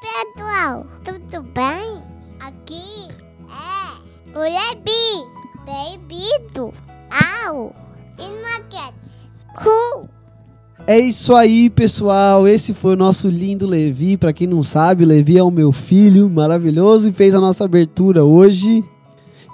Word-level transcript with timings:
pessoal, 0.00 0.86
tudo 1.04 1.42
bem? 1.54 2.02
Aqui 2.40 3.08
é 3.50 4.36
o 4.36 4.40
Lebi, 4.40 5.26
ao 7.10 7.74
e 8.18 8.28
nuggets. 8.30 9.30
Cool! 9.62 10.08
É 10.86 10.98
isso 10.98 11.34
aí, 11.34 11.68
pessoal. 11.68 12.46
Esse 12.48 12.72
foi 12.72 12.94
o 12.94 12.96
nosso 12.96 13.28
lindo 13.28 13.66
Levi. 13.66 14.16
Pra 14.16 14.32
quem 14.32 14.46
não 14.46 14.62
sabe, 14.62 15.04
Levi 15.04 15.36
é 15.36 15.42
o 15.42 15.50
meu 15.50 15.72
filho 15.72 16.30
maravilhoso 16.30 17.08
e 17.08 17.12
fez 17.12 17.34
a 17.34 17.40
nossa 17.40 17.64
abertura 17.64 18.24
hoje. 18.24 18.84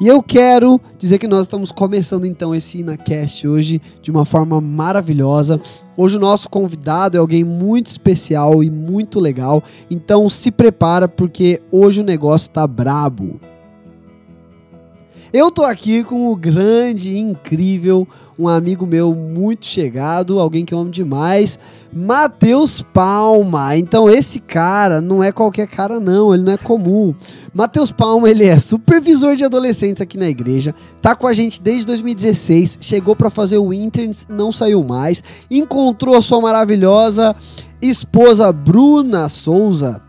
E 0.00 0.08
eu 0.08 0.20
quero 0.20 0.80
dizer 0.98 1.18
que 1.18 1.29
nós 1.29 1.42
estamos 1.42 1.70
começando 1.70 2.24
então 2.24 2.52
esse 2.52 2.79
InaCast 2.79 3.46
hoje 3.46 3.80
de 4.02 4.11
uma 4.11 4.24
forma 4.24 4.61
maravilhosa. 4.61 5.61
Hoje 5.96 6.16
o 6.16 6.20
nosso 6.20 6.48
convidado 6.50 7.16
é 7.16 7.20
alguém 7.20 7.44
muito 7.44 7.86
especial 7.86 8.64
e 8.64 8.70
muito 8.70 9.20
legal. 9.20 9.62
Então 9.88 10.29
se 10.29 10.50
prepara 10.50 11.07
porque 11.07 11.62
hoje 11.70 12.00
o 12.00 12.04
negócio 12.04 12.50
tá 12.50 12.66
brabo. 12.66 13.38
Eu 15.34 15.50
tô 15.50 15.64
aqui 15.64 16.04
com 16.04 16.30
o 16.30 16.36
grande, 16.36 17.18
incrível, 17.18 18.06
um 18.38 18.46
amigo 18.46 18.86
meu 18.86 19.12
muito 19.12 19.66
chegado, 19.66 20.38
alguém 20.38 20.64
que 20.64 20.72
eu 20.72 20.79
amo 20.79 20.93
demais, 20.93 21.58
Matheus 21.93 22.82
Palma. 22.94 23.76
Então 23.76 24.08
esse 24.08 24.38
cara 24.38 25.00
não 25.00 25.24
é 25.24 25.32
qualquer 25.32 25.66
cara 25.66 25.98
não, 25.98 26.32
ele 26.32 26.44
não 26.44 26.52
é 26.52 26.57
comum. 26.57 27.12
Matheus 27.52 27.90
Palma, 27.90 28.30
ele 28.30 28.44
é 28.44 28.60
supervisor 28.60 29.34
de 29.34 29.44
adolescentes 29.44 30.00
aqui 30.00 30.16
na 30.16 30.29
igreja, 30.29 30.72
tá 31.02 31.16
com 31.16 31.26
a 31.26 31.35
gente 31.35 31.60
desde 31.60 31.86
2016, 31.86 32.78
chegou 32.80 33.16
para 33.16 33.28
fazer 33.28 33.58
o 33.58 33.72
interns, 33.72 34.28
não 34.28 34.52
saiu 34.52 34.84
mais, 34.84 35.20
encontrou 35.50 36.14
a 36.14 36.22
sua 36.22 36.41
maravilhosa 36.41 37.34
esposa 37.82 38.50
Bruna 38.50 39.28
Souza, 39.28 40.00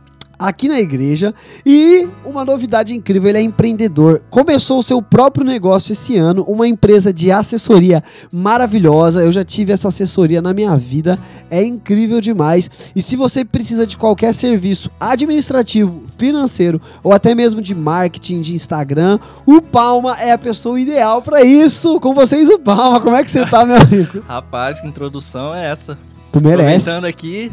aqui 0.47 0.67
na 0.67 0.79
igreja. 0.79 1.33
E 1.65 2.07
uma 2.25 2.45
novidade 2.45 2.93
incrível, 2.93 3.29
ele 3.29 3.37
é 3.39 3.41
empreendedor. 3.41 4.21
Começou 4.29 4.79
o 4.79 4.83
seu 4.83 5.01
próprio 5.01 5.45
negócio 5.45 5.93
esse 5.93 6.17
ano, 6.17 6.43
uma 6.47 6.67
empresa 6.67 7.11
de 7.11 7.31
assessoria 7.31 8.03
maravilhosa. 8.31 9.23
Eu 9.23 9.31
já 9.31 9.43
tive 9.43 9.73
essa 9.73 9.87
assessoria 9.87 10.41
na 10.41 10.53
minha 10.53 10.75
vida, 10.77 11.19
é 11.49 11.63
incrível 11.63 12.21
demais. 12.21 12.69
E 12.95 13.01
se 13.01 13.15
você 13.15 13.43
precisa 13.43 13.85
de 13.85 13.97
qualquer 13.97 14.33
serviço 14.33 14.89
administrativo, 14.99 16.03
financeiro 16.17 16.81
ou 17.03 17.13
até 17.13 17.35
mesmo 17.35 17.61
de 17.61 17.75
marketing, 17.75 18.41
de 18.41 18.55
Instagram, 18.55 19.19
o 19.45 19.61
Palma 19.61 20.17
é 20.19 20.31
a 20.31 20.37
pessoa 20.37 20.79
ideal 20.79 21.21
para 21.21 21.43
isso. 21.43 21.99
Com 21.99 22.13
vocês 22.13 22.49
o 22.49 22.59
Palma, 22.59 22.99
como 22.99 23.15
é 23.15 23.23
que 23.23 23.31
você 23.31 23.45
tá, 23.45 23.65
meu 23.65 23.77
amigo? 23.77 24.23
Rapaz, 24.27 24.81
que 24.81 24.87
introdução 24.87 25.53
é 25.53 25.69
essa? 25.69 25.97
Tu 26.31 26.41
merece. 26.41 26.89
Aproveitando 26.89 27.05
aqui, 27.05 27.51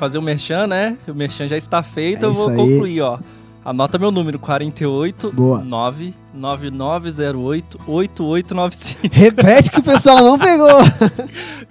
fazer 0.00 0.18
o 0.18 0.22
merchan, 0.22 0.66
né? 0.66 0.96
O 1.06 1.14
merchan 1.14 1.46
já 1.46 1.56
está 1.56 1.80
feito, 1.82 2.24
É 2.24 2.28
eu 2.28 2.32
vou 2.32 2.48
aí. 2.48 2.56
concluir, 2.56 3.00
ó. 3.02 3.18
Anota 3.62 3.98
meu 3.98 4.10
número, 4.10 4.38
48 4.38 5.32
Boa. 5.32 5.62
99908 5.62 7.78
8895. 7.86 9.08
Repete 9.12 9.70
que 9.70 9.80
o 9.80 9.82
pessoal 9.82 10.24
não 10.24 10.38
pegou. 10.38 10.66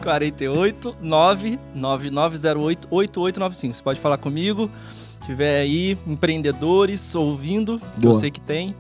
48 0.02 0.96
99908 1.02 2.88
8895. 2.92 3.74
Você 3.74 3.84
pode 3.84 4.00
falar 4.00 4.18
comigo. 4.18 4.70
Se 4.94 5.18
tiver 5.26 5.60
aí 5.62 5.98
empreendedores 6.08 7.14
ouvindo, 7.16 7.80
que 8.00 8.06
eu 8.06 8.12
Boa. 8.12 8.20
sei 8.22 8.30
que 8.32 8.40
tem, 8.42 8.74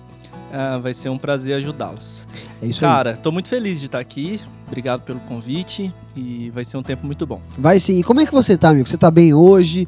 ah, 0.51 0.77
vai 0.77 0.93
ser 0.93 1.09
um 1.09 1.17
prazer 1.17 1.55
ajudá-los. 1.55 2.27
É 2.61 2.65
isso 2.67 2.83
aí. 2.85 2.91
Cara, 2.91 3.15
tô 3.17 3.31
muito 3.31 3.47
feliz 3.47 3.79
de 3.79 3.85
estar 3.85 3.99
aqui. 3.99 4.39
Obrigado 4.67 5.01
pelo 5.01 5.19
convite 5.21 5.93
e 6.15 6.49
vai 6.51 6.63
ser 6.63 6.77
um 6.77 6.83
tempo 6.83 7.05
muito 7.05 7.25
bom. 7.25 7.41
Vai 7.57 7.79
sim. 7.79 7.99
E 7.99 8.03
como 8.03 8.19
é 8.21 8.25
que 8.25 8.31
você 8.31 8.57
tá, 8.57 8.69
amigo? 8.69 8.87
Você 8.87 8.97
tá 8.97 9.09
bem 9.09 9.33
hoje? 9.33 9.87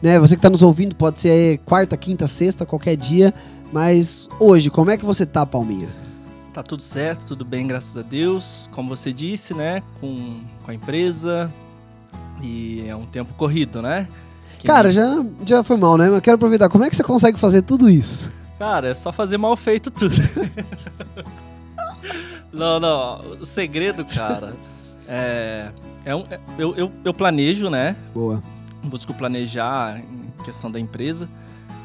Né? 0.00 0.18
Você 0.18 0.34
que 0.36 0.42
tá 0.42 0.50
nos 0.50 0.62
ouvindo, 0.62 0.96
pode 0.96 1.20
ser 1.20 1.58
quarta, 1.58 1.96
quinta, 1.96 2.26
sexta, 2.26 2.64
qualquer 2.66 2.96
dia. 2.96 3.32
Mas 3.72 4.28
hoje, 4.40 4.68
como 4.70 4.90
é 4.90 4.96
que 4.98 5.04
você 5.04 5.24
tá, 5.26 5.44
Palminha? 5.46 5.88
Tá 6.52 6.62
tudo 6.62 6.82
certo, 6.82 7.24
tudo 7.24 7.44
bem, 7.44 7.66
graças 7.66 7.96
a 7.96 8.02
Deus. 8.02 8.68
Como 8.72 8.88
você 8.88 9.12
disse, 9.12 9.54
né? 9.54 9.82
Com, 10.00 10.40
com 10.62 10.70
a 10.70 10.74
empresa. 10.74 11.50
E 12.42 12.84
é 12.86 12.94
um 12.96 13.06
tempo 13.06 13.32
corrido, 13.34 13.80
né? 13.80 14.08
Que- 14.58 14.66
Cara, 14.66 14.90
já, 14.92 15.24
já 15.46 15.62
foi 15.62 15.76
mal, 15.76 15.96
né? 15.96 16.06
Mas 16.06 16.14
eu 16.16 16.22
quero 16.22 16.34
aproveitar. 16.34 16.68
Como 16.68 16.84
é 16.84 16.90
que 16.90 16.96
você 16.96 17.02
consegue 17.02 17.38
fazer 17.38 17.62
tudo 17.62 17.88
isso? 17.88 18.32
Cara, 18.62 18.90
é 18.90 18.94
só 18.94 19.10
fazer 19.10 19.38
mal 19.38 19.56
feito 19.56 19.90
tudo. 19.90 20.14
não, 22.52 22.78
não. 22.78 23.40
O 23.40 23.44
segredo, 23.44 24.04
cara, 24.04 24.54
é. 25.08 25.72
é 26.04 26.14
um, 26.14 26.24
é- 26.30 26.38
eu, 26.56 26.72
eu, 26.76 26.92
eu 27.04 27.12
planejo, 27.12 27.68
né? 27.68 27.96
Boa. 28.14 28.40
Busco 28.84 29.12
planejar 29.14 29.98
em 29.98 30.30
questão 30.44 30.70
da 30.70 30.78
empresa. 30.78 31.28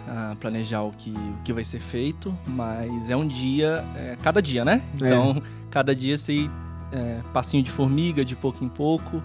ah, 0.07 0.35
planejar 0.39 0.83
o 0.83 0.91
que, 0.91 1.09
o 1.09 1.41
que 1.43 1.51
vai 1.51 1.63
ser 1.63 1.79
feito, 1.79 2.31
mas 2.45 3.09
é 3.09 3.15
um 3.15 3.25
dia, 3.27 3.83
é, 3.95 4.15
cada 4.21 4.39
dia, 4.39 4.63
né? 4.63 4.83
É. 5.01 5.07
Então, 5.07 5.41
cada 5.71 5.95
dia 5.95 6.15
você 6.15 6.33
ir 6.33 6.51
é, 6.91 7.21
passinho 7.33 7.63
de 7.63 7.71
formiga, 7.71 8.23
de 8.23 8.35
pouco 8.35 8.63
em 8.63 8.69
pouco, 8.69 9.23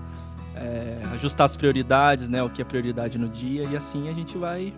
é, 0.57 1.03
ajustar 1.13 1.45
as 1.45 1.55
prioridades, 1.55 2.31
né? 2.31 2.43
O 2.43 2.49
que 2.49 2.63
é 2.63 2.65
prioridade 2.65 3.19
no 3.19 3.29
dia, 3.29 3.65
e 3.65 3.77
assim 3.77 4.09
a 4.09 4.15
gente 4.15 4.39
vai 4.39 4.73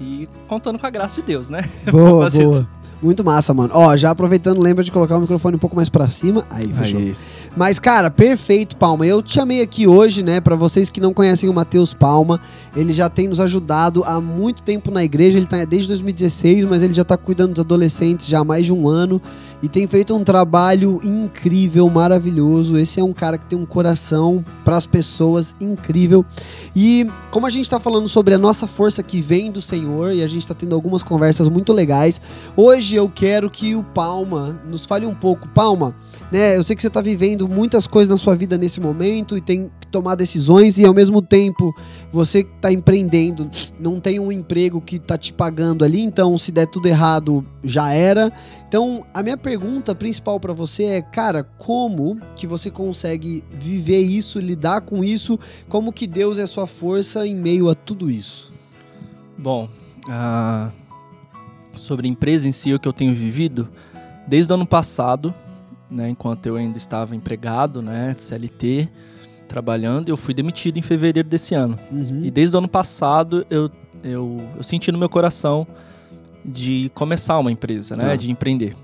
ir 0.00 0.28
contando 0.48 0.78
com 0.78 0.86
a 0.86 0.90
graça 0.90 1.16
de 1.16 1.26
Deus, 1.26 1.50
né? 1.50 1.62
Boa, 1.90 2.30
boa. 2.30 2.68
Muito 3.02 3.22
massa, 3.22 3.52
mano. 3.52 3.70
Ó, 3.74 3.94
já 3.96 4.10
aproveitando, 4.10 4.60
lembra 4.60 4.82
de 4.82 4.90
colocar 4.90 5.16
o 5.16 5.20
microfone 5.20 5.56
um 5.56 5.58
pouco 5.58 5.76
mais 5.76 5.88
pra 5.88 6.08
cima. 6.08 6.46
Aí, 6.48 6.72
fechou. 6.72 6.98
Aí. 6.98 7.14
Mas, 7.54 7.78
cara, 7.78 8.10
perfeito, 8.10 8.76
Palma. 8.76 9.06
Eu 9.06 9.22
te 9.22 9.34
chamei 9.34 9.60
aqui 9.60 9.86
hoje, 9.86 10.22
né, 10.22 10.40
Pra 10.40 10.56
vocês 10.56 10.90
que 10.90 11.00
não 11.00 11.12
conhecem 11.12 11.48
o 11.48 11.54
Matheus 11.54 11.92
Palma. 11.92 12.40
Ele 12.74 12.92
já 12.92 13.08
tem 13.08 13.28
nos 13.28 13.40
ajudado 13.40 14.02
há 14.04 14.20
muito 14.20 14.62
tempo 14.62 14.90
na 14.90 15.04
igreja. 15.04 15.36
Ele 15.36 15.46
tá 15.46 15.64
desde 15.64 15.88
2016, 15.88 16.64
mas 16.64 16.82
ele 16.82 16.94
já 16.94 17.04
tá 17.04 17.16
cuidando 17.16 17.52
dos 17.52 17.60
adolescentes 17.60 18.26
já 18.26 18.40
há 18.40 18.44
mais 18.44 18.66
de 18.66 18.72
um 18.72 18.88
ano. 18.88 19.20
E 19.62 19.68
tem 19.68 19.86
feito 19.86 20.14
um 20.14 20.22
trabalho 20.22 21.00
incrível, 21.02 21.88
maravilhoso. 21.88 22.76
Esse 22.76 23.00
é 23.00 23.04
um 23.04 23.12
cara 23.12 23.38
que 23.38 23.46
tem 23.46 23.58
um 23.58 23.64
coração 23.64 24.44
pras 24.64 24.86
pessoas 24.86 25.54
incrível. 25.60 26.24
E 26.74 27.08
como 27.30 27.46
a 27.46 27.50
gente 27.50 27.68
tá 27.68 27.80
falando 27.80 28.08
sobre 28.08 28.34
a 28.34 28.38
nossa 28.38 28.66
força 28.66 29.02
que 29.02 29.20
vem 29.20 29.50
do 29.50 29.62
Senhor, 29.62 30.12
e 30.12 30.22
a 30.22 30.26
gente 30.26 30.46
tá 30.46 30.54
tendo 30.54 30.74
algumas 30.74 31.02
conversas 31.02 31.48
muito 31.48 31.72
legais, 31.72 32.20
hoje 32.56 32.96
eu 32.96 33.08
quero 33.08 33.48
que 33.50 33.74
o 33.74 33.82
Palma 33.82 34.60
nos 34.68 34.84
fale 34.84 35.06
um 35.06 35.14
pouco. 35.14 35.48
Palma, 35.48 35.96
né? 36.30 36.56
Eu 36.56 36.62
sei 36.62 36.76
que 36.76 36.82
você 36.82 36.90
tá 36.90 37.00
vivendo 37.00 37.48
muitas 37.48 37.86
coisas 37.86 38.10
na 38.10 38.16
sua 38.16 38.36
vida 38.36 38.58
nesse 38.58 38.80
momento 38.80 39.36
e 39.36 39.40
tem 39.40 39.70
que 39.80 39.86
tomar 39.86 40.16
decisões 40.16 40.78
e 40.78 40.84
ao 40.84 40.92
mesmo 40.92 41.22
tempo 41.22 41.74
você 42.12 42.42
que 42.42 42.50
tá 42.60 42.70
empreendendo, 42.70 43.50
não 43.80 44.00
tem 44.00 44.20
um 44.20 44.30
emprego 44.30 44.80
que 44.80 44.98
tá 44.98 45.16
te 45.16 45.32
pagando 45.32 45.84
ali, 45.84 46.00
então 46.00 46.36
se 46.36 46.52
der 46.52 46.66
tudo 46.66 46.86
errado, 46.86 47.44
já 47.64 47.92
era. 47.92 48.32
Então, 48.68 49.06
a 49.14 49.22
minha 49.22 49.36
pergunta 49.36 49.94
principal 49.94 50.40
pra 50.40 50.52
você 50.52 50.84
é, 50.84 51.02
cara, 51.02 51.44
como 51.44 52.20
que 52.34 52.46
você 52.46 52.70
consegue 52.70 53.44
viver 53.50 54.00
isso, 54.00 54.40
lidar 54.40 54.80
com 54.80 55.04
isso? 55.04 55.38
Como 55.68 55.92
que 55.92 56.06
Deus 56.06 56.36
é 56.36 56.46
sua 56.46 56.66
força 56.66 57.26
em 57.26 57.34
meio 57.34 57.68
a 57.68 57.74
tudo 57.74 58.10
isso? 58.10 58.52
Bom, 59.38 59.68
ah, 60.08 60.72
sobre 61.76 62.08
a 62.08 62.10
empresa 62.10 62.48
em 62.48 62.52
si, 62.52 62.74
o 62.74 62.80
que 62.80 62.88
eu 62.88 62.92
tenho 62.92 63.14
vivido, 63.14 63.68
desde 64.26 64.52
o 64.52 64.56
ano 64.56 64.66
passado, 64.66 65.32
né, 65.88 66.08
enquanto 66.08 66.46
eu 66.46 66.56
ainda 66.56 66.76
estava 66.76 67.14
empregado, 67.14 67.80
né, 67.80 68.14
de 68.16 68.24
CLT, 68.24 68.88
trabalhando, 69.46 70.08
eu 70.08 70.16
fui 70.16 70.34
demitido 70.34 70.76
em 70.76 70.82
fevereiro 70.82 71.28
desse 71.28 71.54
ano. 71.54 71.78
Uhum. 71.92 72.24
E 72.24 72.30
desde 72.32 72.56
o 72.56 72.58
ano 72.58 72.68
passado, 72.68 73.46
eu, 73.48 73.70
eu, 74.02 74.42
eu 74.56 74.62
senti 74.64 74.90
no 74.90 74.98
meu 74.98 75.08
coração 75.08 75.64
de 76.46 76.90
começar 76.94 77.38
uma 77.38 77.50
empresa, 77.50 77.96
né, 77.96 78.04
Tá. 78.10 78.16
de 78.16 78.30
empreender. 78.30 78.76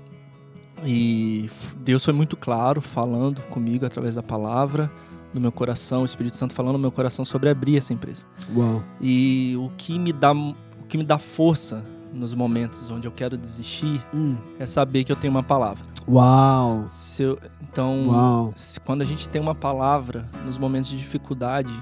E 0.85 1.49
Deus 1.77 2.03
foi 2.03 2.13
muito 2.13 2.35
claro, 2.35 2.81
falando 2.81 3.41
comigo 3.43 3.85
através 3.85 4.15
da 4.15 4.23
palavra, 4.23 4.91
no 5.33 5.39
meu 5.39 5.51
coração, 5.51 6.01
o 6.01 6.05
Espírito 6.05 6.35
Santo 6.35 6.53
falando 6.53 6.73
no 6.73 6.79
meu 6.79 6.91
coração 6.91 7.23
sobre 7.23 7.49
abrir 7.49 7.77
essa 7.77 7.93
empresa. 7.93 8.25
Uau. 8.55 8.83
E 9.01 9.55
o 9.57 9.71
que 9.77 9.97
me 9.97 10.11
dá, 10.11 10.33
o 10.33 10.55
que 10.87 10.97
me 10.97 11.03
dá 11.03 11.17
força 11.17 11.83
nos 12.13 12.35
momentos 12.35 12.91
onde 12.91 13.07
eu 13.07 13.11
quero 13.11 13.35
desistir 13.37 13.99
Hum. 14.13 14.35
é 14.59 14.65
saber 14.65 15.03
que 15.03 15.11
eu 15.11 15.15
tenho 15.15 15.31
uma 15.31 15.41
palavra. 15.41 15.83
Uau. 16.07 16.87
Se 16.91 17.23
eu- 17.23 17.39
então, 17.61 18.07
Uau. 18.09 18.53
se- 18.55 18.79
quando 18.81 19.01
a 19.01 19.05
gente 19.05 19.27
tem 19.29 19.41
uma 19.41 19.55
palavra 19.55 20.29
nos 20.45 20.57
momentos 20.57 20.89
de 20.89 20.97
dificuldade, 20.97 21.73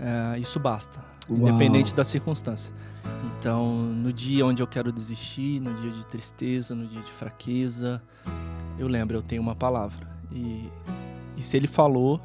é, 0.00 0.38
isso 0.40 0.58
basta, 0.58 0.98
Uau. 1.30 1.38
independente 1.38 1.94
da 1.94 2.02
circunstância. 2.02 2.74
Então, 3.38 3.74
no 3.74 4.12
dia 4.12 4.46
onde 4.46 4.62
eu 4.62 4.66
quero 4.66 4.92
desistir, 4.92 5.60
no 5.60 5.74
dia 5.74 5.90
de 5.90 6.06
tristeza, 6.06 6.74
no 6.74 6.86
dia 6.86 7.00
de 7.00 7.10
fraqueza, 7.10 8.02
eu 8.78 8.86
lembro, 8.86 9.16
eu 9.16 9.22
tenho 9.22 9.42
uma 9.42 9.54
palavra. 9.54 10.06
E, 10.30 10.70
e 11.36 11.42
se 11.42 11.56
ele 11.56 11.66
falou, 11.66 12.20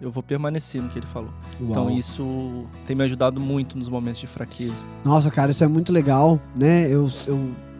eu 0.00 0.10
vou 0.10 0.22
permanecer 0.22 0.82
no 0.82 0.88
que 0.88 0.98
ele 0.98 1.06
falou. 1.06 1.32
Então, 1.60 1.84
Uau. 1.84 1.90
isso 1.90 2.66
tem 2.86 2.96
me 2.96 3.04
ajudado 3.04 3.40
muito 3.40 3.78
nos 3.78 3.88
momentos 3.88 4.20
de 4.20 4.26
fraqueza. 4.26 4.82
Nossa, 5.04 5.30
cara, 5.30 5.50
isso 5.50 5.62
é 5.62 5.68
muito 5.68 5.92
legal, 5.92 6.40
né? 6.56 6.86
Eu, 6.86 7.10
eu 7.26 7.36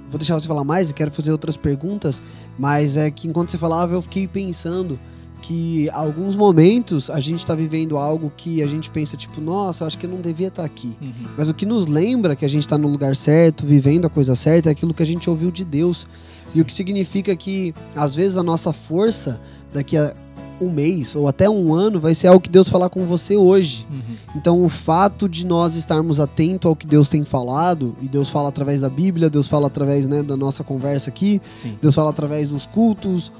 vou 0.08 0.18
deixar 0.18 0.34
você 0.34 0.46
falar 0.46 0.62
mais 0.62 0.90
e 0.90 0.94
quero 0.94 1.10
fazer 1.10 1.32
outras 1.32 1.56
perguntas, 1.56 2.22
mas 2.58 2.96
é 2.96 3.10
que 3.10 3.26
enquanto 3.26 3.50
você 3.50 3.58
falava 3.58 3.94
eu 3.94 4.02
fiquei 4.02 4.28
pensando 4.28 5.00
que 5.42 5.90
alguns 5.90 6.36
momentos 6.36 7.10
a 7.10 7.20
gente 7.20 7.44
tá 7.44 7.54
vivendo 7.54 7.98
algo 7.98 8.32
que 8.34 8.62
a 8.62 8.66
gente 8.66 8.88
pensa, 8.88 9.16
tipo, 9.16 9.40
nossa, 9.40 9.84
acho 9.84 9.98
que 9.98 10.06
eu 10.06 10.10
não 10.10 10.20
devia 10.20 10.48
estar 10.48 10.64
aqui. 10.64 10.96
Uhum. 11.02 11.28
Mas 11.36 11.48
o 11.48 11.54
que 11.54 11.66
nos 11.66 11.86
lembra 11.86 12.36
que 12.36 12.44
a 12.44 12.48
gente 12.48 12.66
tá 12.66 12.78
no 12.78 12.88
lugar 12.88 13.14
certo, 13.16 13.66
vivendo 13.66 14.06
a 14.06 14.08
coisa 14.08 14.36
certa, 14.36 14.70
é 14.70 14.72
aquilo 14.72 14.94
que 14.94 15.02
a 15.02 15.06
gente 15.06 15.28
ouviu 15.28 15.50
de 15.50 15.64
Deus. 15.64 16.06
E 16.54 16.60
o 16.60 16.64
que 16.64 16.72
significa 16.72 17.34
que, 17.34 17.74
às 17.94 18.14
vezes, 18.14 18.38
a 18.38 18.42
nossa 18.42 18.72
força 18.72 19.40
daqui 19.72 19.96
a 19.96 20.14
um 20.62 20.70
mês 20.72 21.14
ou 21.16 21.28
até 21.28 21.48
um 21.50 21.74
ano 21.74 21.98
vai 22.00 22.14
ser 22.14 22.28
algo 22.28 22.40
que 22.40 22.48
Deus 22.50 22.68
falar 22.68 22.88
com 22.88 23.04
você 23.06 23.36
hoje. 23.36 23.86
Uhum. 23.90 24.16
Então, 24.36 24.64
o 24.64 24.68
fato 24.68 25.28
de 25.28 25.44
nós 25.44 25.76
estarmos 25.76 26.18
atentos 26.20 26.68
ao 26.68 26.74
que 26.76 26.86
Deus 26.86 27.08
tem 27.08 27.24
falado, 27.24 27.94
e 28.00 28.08
Deus 28.08 28.30
fala 28.30 28.48
através 28.48 28.80
da 28.80 28.88
Bíblia, 28.88 29.28
Deus 29.28 29.48
fala 29.48 29.66
através 29.66 30.06
né, 30.08 30.22
da 30.22 30.36
nossa 30.36 30.64
conversa 30.64 31.10
aqui, 31.10 31.40
Sim, 31.46 31.76
Deus 31.82 31.94
fala 31.94 32.10
através 32.10 32.48
dos 32.50 32.64
cultos, 32.66 33.30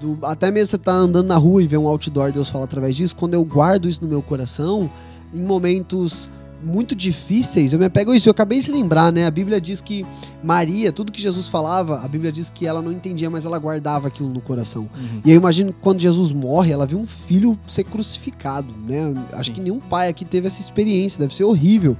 do- 0.00 0.18
até 0.22 0.50
mesmo 0.50 0.68
você 0.68 0.78
tá 0.78 0.92
andando 0.92 1.26
na 1.28 1.36
rua 1.36 1.62
e 1.62 1.66
vê 1.66 1.76
um 1.76 1.86
outdoor, 1.86 2.32
Deus 2.32 2.48
fala 2.50 2.64
através 2.64 2.96
disso. 2.96 3.14
Quando 3.14 3.34
eu 3.34 3.44
guardo 3.44 3.88
isso 3.88 4.02
no 4.02 4.08
meu 4.08 4.22
coração, 4.22 4.90
em 5.32 5.40
momentos 5.40 6.28
muito 6.62 6.94
difíceis, 6.94 7.72
eu 7.72 7.78
me 7.78 7.84
apego 7.84 8.12
a 8.12 8.16
isso. 8.16 8.28
Eu 8.28 8.32
acabei 8.32 8.60
de 8.60 8.70
lembrar, 8.70 9.12
né? 9.12 9.26
A 9.26 9.30
Bíblia 9.30 9.60
diz 9.60 9.80
que 9.80 10.04
Maria, 10.42 10.92
tudo 10.92 11.10
que 11.12 11.20
Jesus 11.20 11.48
falava, 11.48 12.00
a 12.04 12.08
Bíblia 12.08 12.30
diz 12.30 12.50
que 12.50 12.66
ela 12.66 12.80
não 12.82 12.92
entendia, 12.92 13.28
mas 13.30 13.44
ela 13.44 13.58
guardava 13.58 14.08
aquilo 14.08 14.28
no 14.28 14.40
coração. 14.40 14.88
Uhum. 14.94 15.20
E 15.24 15.30
eu 15.30 15.36
imagino 15.36 15.72
que 15.72 15.80
quando 15.80 16.00
Jesus 16.00 16.32
morre, 16.32 16.72
ela 16.72 16.86
viu 16.86 16.98
um 16.98 17.06
filho 17.06 17.58
ser 17.66 17.84
crucificado, 17.84 18.74
né? 18.86 19.14
Acho 19.32 19.46
Sim. 19.46 19.52
que 19.52 19.60
nenhum 19.60 19.80
pai 19.80 20.08
aqui 20.08 20.24
teve 20.24 20.46
essa 20.46 20.60
experiência, 20.60 21.18
deve 21.18 21.34
ser 21.34 21.44
horrível. 21.44 21.96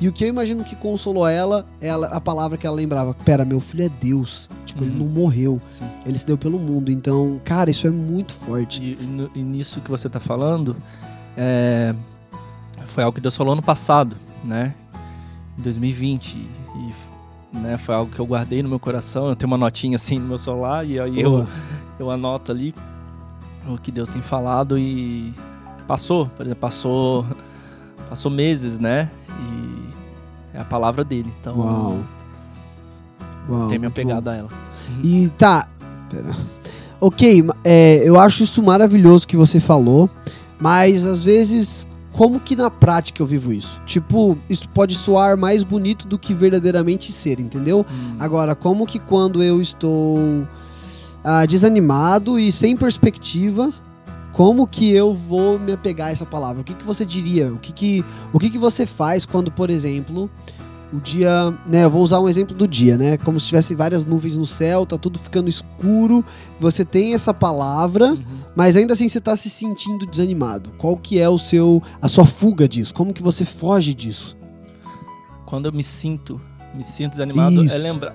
E 0.00 0.08
o 0.08 0.12
que 0.12 0.24
eu 0.24 0.28
imagino 0.28 0.64
que 0.64 0.74
consolou 0.74 1.28
ela 1.28 1.64
é 1.80 1.86
ela- 1.86 2.08
a 2.08 2.20
palavra 2.20 2.58
que 2.58 2.66
ela 2.66 2.74
lembrava: 2.74 3.14
Pera, 3.14 3.44
meu 3.44 3.60
filho 3.60 3.84
é 3.84 3.88
Deus. 3.88 4.50
Tipo, 4.66 4.82
ele 4.82 4.90
Uhum. 4.92 4.98
não 4.98 5.06
morreu. 5.06 5.60
Sim. 5.62 5.84
Ele 6.04 6.18
se 6.18 6.26
deu 6.26 6.36
pelo 6.36 6.58
mundo. 6.58 6.90
Então, 6.90 7.40
cara, 7.44 7.70
isso 7.70 7.86
é 7.86 7.90
muito 7.90 8.32
forte. 8.34 8.82
E, 8.82 8.98
e 9.34 9.38
e 9.38 9.42
nisso 9.44 9.80
que 9.80 9.88
você 9.90 10.08
está 10.08 10.18
falando, 10.18 10.74
é, 11.36 11.94
foi 12.86 13.04
algo 13.04 13.14
que 13.14 13.20
Deus 13.20 13.36
falou 13.36 13.54
no 13.54 13.62
passado, 13.62 14.16
né? 14.44 14.74
Em 15.58 15.62
2020. 15.62 16.36
E 16.36 16.92
né, 17.52 17.76
foi 17.76 17.94
algo 17.94 18.10
que 18.10 18.18
eu 18.18 18.26
guardei 18.26 18.62
no 18.62 18.68
meu 18.68 18.78
coração. 18.78 19.28
Eu 19.28 19.36
tenho 19.36 19.50
uma 19.50 19.58
notinha 19.58 19.96
assim 19.96 20.18
no 20.18 20.26
meu 20.26 20.38
celular 20.38 20.86
e 20.86 20.98
aí 20.98 21.20
eu, 21.20 21.30
Boa. 21.30 21.48
eu 21.98 22.10
anoto 22.10 22.50
ali 22.50 22.74
o 23.68 23.78
que 23.78 23.92
Deus 23.92 24.08
tem 24.08 24.22
falado 24.22 24.78
e 24.78 25.32
passou, 25.86 26.26
por 26.26 26.42
exemplo, 26.44 26.60
passou, 26.60 27.26
passou 28.08 28.30
meses, 28.30 28.78
né? 28.78 29.10
E 29.28 30.56
é 30.56 30.60
a 30.60 30.64
palavra 30.64 31.04
dele. 31.04 31.32
Então, 31.40 31.58
Uau. 31.58 32.02
Uau. 33.48 33.68
tenho 33.68 33.80
me 33.80 33.86
muito 33.86 34.00
apegado 34.00 34.28
a 34.28 34.36
ela. 34.36 34.48
bom. 34.48 35.00
E 35.02 35.28
tá. 35.30 35.68
Pera. 36.08 36.32
Ok, 37.00 37.44
é, 37.64 38.08
eu 38.08 38.18
acho 38.18 38.44
isso 38.44 38.62
maravilhoso 38.62 39.26
que 39.26 39.36
você 39.36 39.58
falou, 39.58 40.08
mas 40.60 41.04
às 41.04 41.24
vezes, 41.24 41.86
como 42.12 42.38
que 42.38 42.54
na 42.54 42.70
prática 42.70 43.22
eu 43.22 43.26
vivo 43.26 43.52
isso? 43.52 43.80
Tipo, 43.86 44.36
isso 44.48 44.68
pode 44.68 44.94
soar 44.94 45.36
mais 45.36 45.62
bonito 45.62 46.06
do 46.06 46.18
que 46.18 46.34
verdadeiramente 46.34 47.10
ser, 47.10 47.40
entendeu? 47.40 47.86
Hum, 47.90 48.16
Agora, 48.18 48.54
como 48.54 48.86
que 48.86 48.98
quando 48.98 49.42
eu 49.42 49.60
estou 49.60 50.46
ah, 51.24 51.46
desanimado 51.46 52.38
e 52.38 52.52
sem 52.52 52.76
perspectiva, 52.76 53.72
como 54.32 54.66
que 54.66 54.90
eu 54.90 55.14
vou 55.14 55.58
me 55.58 55.72
apegar 55.72 56.08
a 56.08 56.10
essa 56.10 56.26
palavra? 56.26 56.60
O 56.60 56.64
que, 56.64 56.74
que 56.74 56.84
você 56.84 57.04
diria? 57.04 57.52
O 57.52 57.58
que, 57.58 57.72
que, 57.72 58.04
o 58.32 58.38
que, 58.38 58.50
que 58.50 58.58
você 58.58 58.86
faz 58.86 59.24
quando, 59.26 59.50
por 59.50 59.70
exemplo, 59.70 60.30
o 60.92 61.00
dia, 61.00 61.50
né, 61.66 61.84
eu 61.84 61.90
vou 61.90 62.02
usar 62.02 62.20
um 62.20 62.28
exemplo 62.28 62.54
do 62.54 62.68
dia, 62.68 62.96
né? 62.98 63.16
Como 63.16 63.40
se 63.40 63.46
tivesse 63.46 63.74
várias 63.74 64.04
nuvens 64.04 64.36
no 64.36 64.44
céu, 64.46 64.84
tá 64.84 64.98
tudo 64.98 65.18
ficando 65.18 65.48
escuro, 65.48 66.24
você 66.60 66.84
tem 66.84 67.14
essa 67.14 67.32
palavra, 67.32 68.12
uhum. 68.12 68.22
mas 68.54 68.76
ainda 68.76 68.92
assim 68.92 69.08
você 69.08 69.20
tá 69.20 69.36
se 69.36 69.48
sentindo 69.48 70.06
desanimado. 70.06 70.70
Qual 70.78 70.96
que 70.96 71.18
é 71.18 71.28
o 71.28 71.38
seu 71.38 71.82
a 72.00 72.08
sua 72.08 72.26
fuga 72.26 72.68
disso? 72.68 72.92
Como 72.94 73.12
que 73.12 73.22
você 73.22 73.44
foge 73.44 73.94
disso? 73.94 74.36
quando 75.46 75.66
eu 75.66 75.72
me 75.72 75.82
sinto, 75.82 76.40
me 76.74 76.82
sinto 76.82 77.10
desanimado, 77.10 77.62
Isso. 77.62 77.74
é 77.74 77.76
lembrar. 77.76 78.14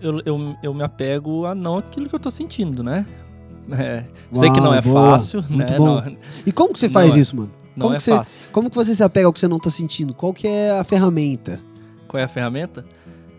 Eu, 0.00 0.20
eu, 0.24 0.54
eu 0.62 0.72
me 0.72 0.84
apego 0.84 1.44
a 1.44 1.52
não 1.52 1.76
aquilo 1.76 2.08
que 2.08 2.14
eu 2.14 2.20
tô 2.20 2.30
sentindo, 2.30 2.84
né? 2.84 3.04
É, 3.70 4.04
sei 4.32 4.48
que 4.52 4.60
não 4.60 4.72
é 4.72 4.76
Uau, 4.76 4.82
boa. 4.94 5.10
fácil, 5.10 5.44
né? 5.50 5.66
Não, 5.76 6.16
E 6.46 6.52
como 6.52 6.72
que 6.72 6.78
você 6.78 6.86
Não 6.86 6.92
faz 6.92 7.16
é. 7.16 7.18
isso, 7.18 7.34
mano? 7.36 7.50
não 7.76 7.86
Como 7.86 7.96
é 7.96 8.00
você- 8.00 8.14
fácil. 8.14 8.40
Como 8.52 8.70
que 8.70 8.76
você 8.76 8.94
se 8.94 9.02
apega 9.02 9.26
ao 9.26 9.32
que 9.32 9.40
você 9.40 9.48
não 9.48 9.58
tá 9.58 9.70
sentindo? 9.70 10.14
Qual 10.14 10.32
que 10.32 10.46
é 10.46 10.78
a 10.78 10.84
ferramenta? 10.84 11.60
Qual 12.08 12.20
é 12.20 12.24
a 12.24 12.28
ferramenta? 12.28 12.84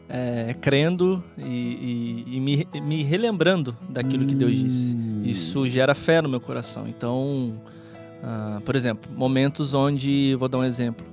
É, 0.07 0.55
crendo 0.59 1.23
e, 1.37 1.43
e- 1.43 2.35
e 2.37 2.39
me, 2.39 2.67
me 2.81 3.03
relembrando 3.03 3.75
daquilo 3.89 4.25
que 4.25 4.33
Deus 4.33 4.55
disse. 4.55 4.95
Hum. 4.95 5.21
Isso 5.23 5.67
gera 5.67 5.93
fé 5.93 6.21
no 6.21 6.29
meu 6.29 6.39
coração. 6.39 6.87
Então, 6.87 7.61
ah, 8.23 8.61
por 8.65 8.75
exemplo, 8.75 9.09
momentos 9.15 9.73
onde, 9.73 10.35
vou 10.39 10.47
dar 10.49 10.57
um 10.59 10.63
exemplo, 10.63 11.05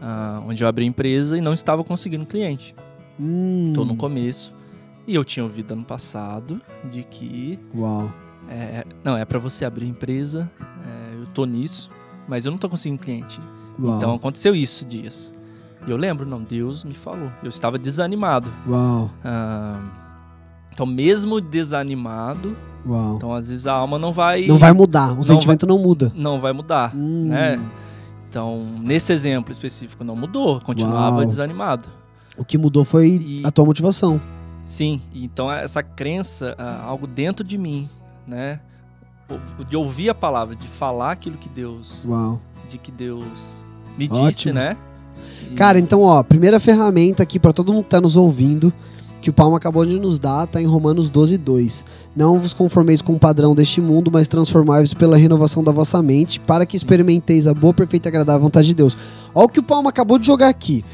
ah, 0.00 0.42
onde 0.46 0.62
eu 0.64 0.68
abri 0.68 0.86
empresa 0.86 1.36
e 1.36 1.40
não 1.40 1.52
estava 1.52 1.84
conseguindo 1.84 2.24
cliente. 2.24 2.74
Hum. 3.18 3.68
Estou 3.68 3.84
no 3.84 3.94
começo 3.96 4.52
e 5.06 5.14
eu 5.14 5.24
tinha 5.24 5.44
ouvido 5.44 5.72
ano 5.72 5.84
passado 5.84 6.60
de 6.90 7.02
que 7.02 7.58
Uau. 7.74 8.10
É, 8.48 8.84
não, 9.04 9.16
é 9.18 9.24
pra 9.26 9.38
você 9.38 9.64
abrir 9.66 9.86
empresa, 9.86 10.50
é, 10.86 11.20
eu 11.20 11.26
tô 11.26 11.44
nisso, 11.44 11.90
mas 12.26 12.46
eu 12.46 12.50
não 12.52 12.58
tô 12.58 12.68
conseguindo 12.70 13.02
cliente. 13.02 13.38
Uau. 13.78 13.96
Então 13.98 14.14
aconteceu 14.14 14.54
isso 14.54 14.86
dias. 14.86 15.32
E 15.86 15.90
eu 15.90 15.96
lembro, 15.96 16.26
não, 16.26 16.42
Deus 16.42 16.84
me 16.84 16.94
falou. 16.94 17.30
Eu 17.42 17.48
estava 17.48 17.78
desanimado. 17.78 18.52
Uau. 18.68 19.10
Ah, 19.24 19.80
então, 20.72 20.84
mesmo 20.86 21.40
desanimado, 21.40 22.56
Uau. 22.86 23.16
então 23.16 23.34
às 23.34 23.48
vezes 23.48 23.66
a 23.66 23.72
alma 23.72 23.98
não 23.98 24.12
vai. 24.12 24.46
Não 24.46 24.58
vai 24.58 24.72
mudar. 24.72 25.18
O 25.18 25.22
sentimento 25.22 25.66
não 25.66 25.78
muda. 25.78 26.12
não 26.14 26.40
vai 26.40 26.52
mudar. 26.52 26.94
Hum. 26.94 27.28
né? 27.28 27.60
Então, 28.28 28.64
nesse 28.80 29.12
exemplo 29.12 29.50
específico, 29.50 30.04
não 30.04 30.14
mudou, 30.14 30.60
continuava 30.60 31.16
Uau. 31.18 31.26
desanimado. 31.26 31.88
O 32.38 32.44
que 32.44 32.56
mudou 32.56 32.84
foi 32.84 33.08
E- 33.08 33.42
a 33.44 33.50
tua 33.50 33.64
motivação. 33.64 34.20
Sim, 34.64 35.00
então 35.12 35.50
essa 35.50 35.82
crença, 35.82 36.54
ah, 36.58 36.84
algo 36.84 37.06
dentro 37.06 37.44
de 37.44 37.58
mim, 37.58 37.88
né? 38.26 38.60
De 39.68 39.76
ouvir 39.76 40.10
a 40.10 40.14
palavra, 40.14 40.54
de 40.54 40.68
falar 40.68 41.12
aquilo 41.12 41.36
que 41.38 41.48
Deus 41.48 42.04
Uau. 42.06 42.40
de 42.68 42.78
que 42.78 42.92
Deus 42.92 43.64
me 43.98 44.06
disse, 44.06 44.20
Ótimo. 44.22 44.54
né? 44.54 44.76
Cara, 45.56 45.78
então, 45.78 46.02
ó, 46.02 46.22
primeira 46.22 46.60
ferramenta 46.60 47.22
aqui 47.22 47.38
pra 47.38 47.52
todo 47.52 47.72
mundo 47.72 47.84
que 47.84 47.90
tá 47.90 48.00
nos 48.00 48.16
ouvindo, 48.16 48.72
que 49.20 49.28
o 49.28 49.32
Palma 49.32 49.58
acabou 49.58 49.84
de 49.84 49.98
nos 49.98 50.18
dar, 50.18 50.46
tá 50.46 50.60
em 50.62 50.66
Romanos 50.66 51.10
12, 51.10 51.36
2. 51.36 51.84
Não 52.16 52.38
vos 52.38 52.54
conformeis 52.54 53.02
com 53.02 53.12
o 53.14 53.18
padrão 53.18 53.54
deste 53.54 53.80
mundo, 53.80 54.10
mas 54.12 54.28
transformai-vos 54.28 54.94
pela 54.94 55.16
renovação 55.16 55.62
da 55.62 55.72
vossa 55.72 56.02
mente, 56.02 56.40
para 56.40 56.64
que 56.64 56.76
experimenteis 56.76 57.46
a 57.46 57.52
boa, 57.52 57.74
perfeita 57.74 58.08
e 58.08 58.10
agradável 58.10 58.42
vontade 58.42 58.68
de 58.68 58.74
Deus. 58.74 58.96
Ó 59.34 59.44
o 59.44 59.48
que 59.48 59.60
o 59.60 59.62
Palma 59.62 59.90
acabou 59.90 60.18
de 60.18 60.26
jogar 60.26 60.48
aqui. 60.48 60.84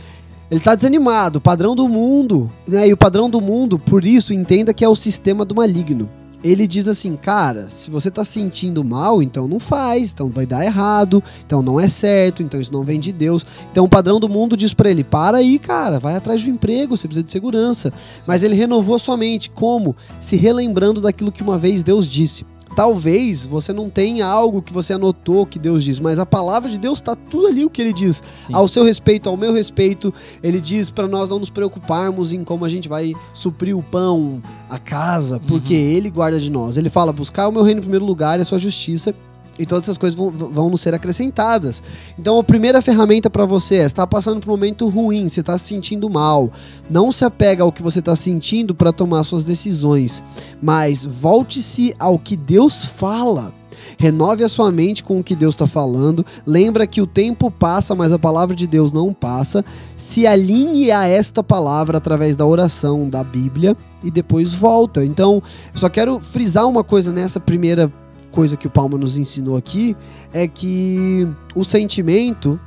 Ele 0.50 0.60
tá 0.60 0.74
desanimado, 0.74 1.40
padrão 1.40 1.74
do 1.74 1.88
mundo, 1.88 2.50
né? 2.66 2.88
E 2.88 2.92
o 2.92 2.96
padrão 2.96 3.28
do 3.28 3.40
mundo, 3.40 3.78
por 3.78 4.04
isso, 4.04 4.32
entenda 4.32 4.72
que 4.72 4.84
é 4.84 4.88
o 4.88 4.94
sistema 4.94 5.44
do 5.44 5.56
maligno. 5.56 6.08
Ele 6.46 6.64
diz 6.64 6.86
assim, 6.86 7.16
cara, 7.16 7.68
se 7.68 7.90
você 7.90 8.08
tá 8.08 8.24
sentindo 8.24 8.84
mal, 8.84 9.20
então 9.20 9.48
não 9.48 9.58
faz, 9.58 10.12
então 10.12 10.28
vai 10.28 10.46
dar 10.46 10.64
errado, 10.64 11.20
então 11.44 11.60
não 11.60 11.80
é 11.80 11.88
certo, 11.88 12.40
então 12.40 12.60
isso 12.60 12.72
não 12.72 12.84
vem 12.84 13.00
de 13.00 13.10
Deus. 13.10 13.44
Então 13.72 13.84
o 13.84 13.88
padrão 13.88 14.20
do 14.20 14.28
mundo 14.28 14.56
diz 14.56 14.72
pra 14.72 14.88
ele: 14.88 15.02
para 15.02 15.38
aí, 15.38 15.58
cara, 15.58 15.98
vai 15.98 16.14
atrás 16.14 16.44
um 16.44 16.50
emprego, 16.50 16.96
você 16.96 17.08
precisa 17.08 17.24
de 17.24 17.32
segurança. 17.32 17.92
Mas 18.28 18.44
ele 18.44 18.54
renovou 18.54 18.96
sua 18.96 19.16
mente. 19.16 19.50
Como? 19.50 19.96
Se 20.20 20.36
relembrando 20.36 21.00
daquilo 21.00 21.32
que 21.32 21.42
uma 21.42 21.58
vez 21.58 21.82
Deus 21.82 22.08
disse. 22.08 22.44
Talvez 22.76 23.46
você 23.46 23.72
não 23.72 23.88
tenha 23.88 24.26
algo 24.26 24.60
que 24.60 24.70
você 24.72 24.92
anotou 24.92 25.46
que 25.46 25.58
Deus 25.58 25.82
diz, 25.82 25.98
mas 25.98 26.18
a 26.18 26.26
palavra 26.26 26.70
de 26.70 26.78
Deus 26.78 27.00
tá 27.00 27.16
tudo 27.16 27.46
ali 27.46 27.64
o 27.64 27.70
que 27.70 27.80
ele 27.80 27.92
diz. 27.92 28.22
Sim. 28.30 28.54
Ao 28.54 28.68
seu 28.68 28.84
respeito, 28.84 29.30
ao 29.30 29.36
meu 29.36 29.54
respeito, 29.54 30.12
ele 30.42 30.60
diz 30.60 30.90
pra 30.90 31.08
nós 31.08 31.30
não 31.30 31.38
nos 31.38 31.48
preocuparmos 31.48 32.34
em 32.34 32.44
como 32.44 32.66
a 32.66 32.68
gente 32.68 32.86
vai 32.86 33.14
suprir 33.32 33.74
o 33.76 33.82
pão, 33.82 34.42
a 34.68 34.78
casa, 34.78 35.40
porque 35.40 35.72
Uhum. 35.74 35.80
ele 35.80 36.10
guarda 36.10 36.38
de 36.38 36.50
nós. 36.50 36.76
Ele 36.76 36.90
fala: 36.90 37.12
buscar 37.14 37.48
o 37.48 37.52
meu 37.52 37.62
reino 37.62 37.78
em 37.78 37.82
primeiro 37.82 38.04
lugar 38.04 38.38
e 38.38 38.42
a 38.42 38.44
sua 38.44 38.58
justiça. 38.58 39.14
E 39.58 39.66
todas 39.66 39.84
essas 39.84 39.98
coisas 39.98 40.16
vão, 40.16 40.30
vão 40.30 40.70
nos 40.70 40.80
ser 40.80 40.94
acrescentadas. 40.94 41.82
Então, 42.18 42.38
a 42.38 42.44
primeira 42.44 42.82
ferramenta 42.82 43.30
pra 43.30 43.44
você 43.44 43.76
é: 43.76 43.84
está 43.84 44.06
passando 44.06 44.40
por 44.40 44.50
um 44.50 44.52
momento 44.52 44.88
ruim, 44.88 45.28
você 45.28 45.40
está 45.40 45.56
se 45.58 45.68
sentindo 45.68 46.08
mal. 46.10 46.50
Não 46.88 47.10
se 47.10 47.24
apega 47.24 47.62
ao 47.62 47.72
que 47.72 47.82
você 47.82 48.00
está 48.00 48.14
sentindo 48.16 48.74
para 48.74 48.92
tomar 48.92 49.24
suas 49.24 49.44
decisões, 49.44 50.22
mas 50.62 51.04
volte-se 51.04 51.94
ao 51.98 52.18
que 52.18 52.36
Deus 52.36 52.84
fala. 52.84 53.52
Renove 53.98 54.42
a 54.42 54.48
sua 54.48 54.72
mente 54.72 55.04
com 55.04 55.20
o 55.20 55.24
que 55.24 55.36
Deus 55.36 55.54
está 55.54 55.66
falando. 55.66 56.24
Lembra 56.46 56.86
que 56.86 57.00
o 57.00 57.06
tempo 57.06 57.50
passa, 57.50 57.94
mas 57.94 58.12
a 58.12 58.18
palavra 58.18 58.54
de 58.54 58.66
Deus 58.66 58.92
não 58.92 59.12
passa. 59.12 59.64
Se 59.96 60.26
alinhe 60.26 60.90
a 60.90 61.06
esta 61.06 61.42
palavra 61.42 61.98
através 61.98 62.36
da 62.36 62.46
oração 62.46 63.08
da 63.08 63.22
Bíblia 63.22 63.76
e 64.02 64.10
depois 64.10 64.54
volta. 64.54 65.04
Então, 65.04 65.42
só 65.74 65.88
quero 65.88 66.20
frisar 66.20 66.66
uma 66.66 66.84
coisa 66.84 67.12
nessa 67.12 67.38
primeira 67.38 67.92
coisa 68.36 68.54
que 68.54 68.66
o 68.66 68.70
Palma 68.70 68.98
nos 68.98 69.16
ensinou 69.16 69.56
aqui: 69.56 69.96
é 70.30 70.46
que 70.46 71.26
o 71.54 71.64
sentimento 71.64 72.60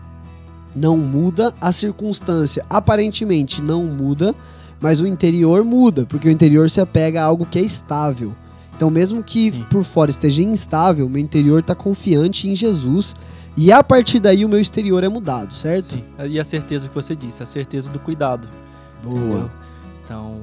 não 0.75 0.97
muda, 0.97 1.53
a 1.61 1.71
circunstância 1.71 2.65
aparentemente 2.67 3.61
não 3.61 3.83
muda, 3.83 4.33
mas 4.81 4.99
o 4.99 5.05
interior 5.05 5.63
muda, 5.63 6.07
porque 6.07 6.27
o 6.27 6.31
interior 6.31 6.69
se 6.71 6.81
apega 6.81 7.21
a 7.21 7.25
algo 7.25 7.45
que 7.45 7.59
é 7.59 7.61
estável. 7.61 8.35
Então, 8.75 8.89
mesmo 8.89 9.21
que 9.21 9.51
Sim. 9.51 9.65
por 9.69 9.83
fora 9.83 10.09
esteja 10.09 10.41
instável, 10.41 11.07
meu 11.07 11.21
interior 11.21 11.59
está 11.59 11.75
confiante 11.75 12.49
em 12.49 12.55
Jesus. 12.55 13.13
E 13.57 13.71
a 13.73 13.83
partir 13.83 14.19
daí 14.21 14.45
o 14.45 14.49
meu 14.49 14.59
exterior 14.59 15.03
é 15.03 15.09
mudado, 15.09 15.53
certo? 15.53 15.95
Sim. 15.95 16.03
E 16.27 16.39
a 16.39 16.43
certeza 16.45 16.87
que 16.87 16.95
você 16.95 17.13
disse, 17.15 17.43
a 17.43 17.45
certeza 17.45 17.91
do 17.91 17.99
cuidado. 17.99 18.47
Boa. 19.03 19.17
entendeu? 19.17 19.51
Então, 20.03 20.41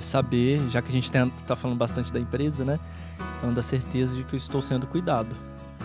de 0.00 0.06
saber, 0.06 0.66
já 0.68 0.82
que 0.82 0.88
a 0.88 0.92
gente 0.92 1.10
tem, 1.10 1.28
tá 1.46 1.54
falando 1.54 1.78
bastante 1.78 2.12
da 2.12 2.18
empresa, 2.18 2.64
né? 2.64 2.78
Então, 3.36 3.52
da 3.52 3.62
certeza 3.62 4.14
de 4.14 4.24
que 4.24 4.34
eu 4.34 4.38
estou 4.38 4.60
sendo 4.60 4.86
cuidado. 4.86 5.34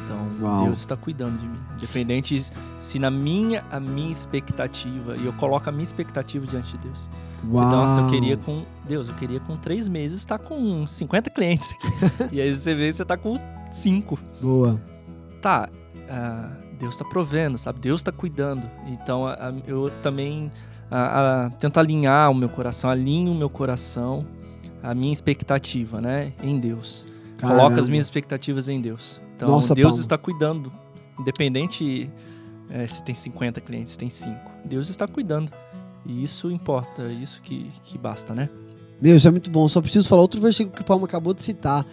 Então, 0.03 0.29
Uau. 0.41 0.65
Deus 0.65 0.79
está 0.79 0.95
cuidando 0.95 1.39
de 1.39 1.47
mim. 1.47 1.57
Independente 1.77 2.43
se 2.79 2.99
na 2.99 3.09
minha, 3.09 3.63
a 3.71 3.79
minha 3.79 4.11
expectativa, 4.11 5.15
e 5.17 5.25
eu 5.25 5.33
coloco 5.33 5.67
a 5.67 5.71
minha 5.71 5.83
expectativa 5.83 6.45
diante 6.45 6.77
de 6.77 6.83
Deus. 6.83 7.09
Uau. 7.47 7.65
Então, 7.67 7.81
nossa, 7.81 8.01
eu 8.01 8.07
queria 8.09 8.37
com. 8.37 8.65
Deus, 8.87 9.07
eu 9.09 9.15
queria 9.15 9.39
com 9.39 9.55
três 9.55 9.87
meses 9.87 10.19
estar 10.19 10.37
com 10.37 10.85
50 10.85 11.29
clientes 11.29 11.71
aqui. 11.71 11.87
e 12.35 12.41
aí 12.41 12.55
você 12.55 12.75
vê 12.75 12.87
que 12.87 12.93
você 12.93 13.05
tá 13.05 13.17
com 13.17 13.39
cinco. 13.71 14.19
Boa. 14.41 14.79
Tá, 15.41 15.69
ah, 16.09 16.51
Deus 16.79 16.93
está 16.95 17.05
provendo, 17.05 17.57
sabe? 17.57 17.79
Deus 17.79 18.01
está 18.01 18.11
cuidando. 18.11 18.69
Então, 18.87 19.25
a- 19.25 19.33
a- 19.33 19.53
eu 19.65 19.89
também 20.01 20.51
ah, 20.89 21.47
ah, 21.47 21.49
tento 21.57 21.79
alinhar 21.79 22.29
o 22.31 22.35
meu 22.35 22.49
coração, 22.49 22.89
alinho 22.89 23.31
o 23.31 23.35
meu 23.35 23.49
coração, 23.49 24.25
a 24.81 24.93
minha 24.93 25.11
expectativa, 25.13 25.99
né? 25.99 26.33
Em 26.43 26.59
Deus. 26.59 27.05
Coloco 27.39 27.61
Caramba. 27.61 27.79
as 27.79 27.89
minhas 27.89 28.05
expectativas 28.05 28.69
em 28.69 28.79
Deus. 28.79 29.21
Então, 29.35 29.49
Nossa, 29.49 29.75
Deus 29.75 29.89
Paulo. 29.89 30.01
está 30.01 30.17
cuidando. 30.17 30.71
Independente 31.19 32.09
eh, 32.69 32.87
se 32.87 33.03
tem 33.03 33.13
50 33.15 33.61
clientes, 33.61 33.93
se 33.93 33.97
tem 33.97 34.09
5. 34.09 34.35
Deus 34.63 34.89
está 34.89 35.07
cuidando. 35.07 35.51
E 36.05 36.23
isso 36.23 36.51
importa, 36.51 37.03
isso 37.11 37.41
que, 37.41 37.69
que 37.83 37.97
basta, 37.97 38.33
né? 38.33 38.49
Meu, 39.01 39.15
isso 39.15 39.27
é 39.27 39.31
muito 39.31 39.49
bom. 39.49 39.67
Só 39.67 39.81
preciso 39.81 40.07
falar 40.07 40.21
outro 40.21 40.39
versículo 40.39 40.75
que 40.75 40.81
o 40.81 40.85
Palma 40.85 41.05
acabou 41.05 41.33
de 41.33 41.43
citar. 41.43 41.85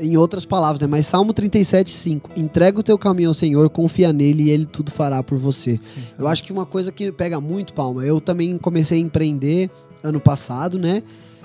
Em 0.00 0.16
outras 0.16 0.46
palavras, 0.46 0.80
né? 0.80 0.86
Mas 0.86 1.06
Salmo 1.06 1.34
37, 1.34 1.90
5. 1.90 2.30
Entrega 2.34 2.80
o 2.80 2.82
teu 2.82 2.98
caminho 2.98 3.28
ao 3.28 3.34
Senhor, 3.34 3.68
confia 3.68 4.12
nele 4.12 4.44
e 4.44 4.50
ele 4.50 4.64
tudo 4.64 4.90
fará 4.90 5.22
por 5.22 5.36
você. 5.36 5.78
Sim. 5.82 6.00
Eu 6.18 6.26
acho 6.26 6.42
que 6.42 6.52
uma 6.52 6.64
coisa 6.64 6.90
que 6.90 7.12
pega 7.12 7.40
muito, 7.40 7.74
Palma, 7.74 8.04
eu 8.04 8.20
também 8.20 8.56
comecei 8.56 8.98
a 8.98 9.00
empreender 9.00 9.70
ano 10.02 10.18
passado, 10.18 10.78
né? 10.78 11.02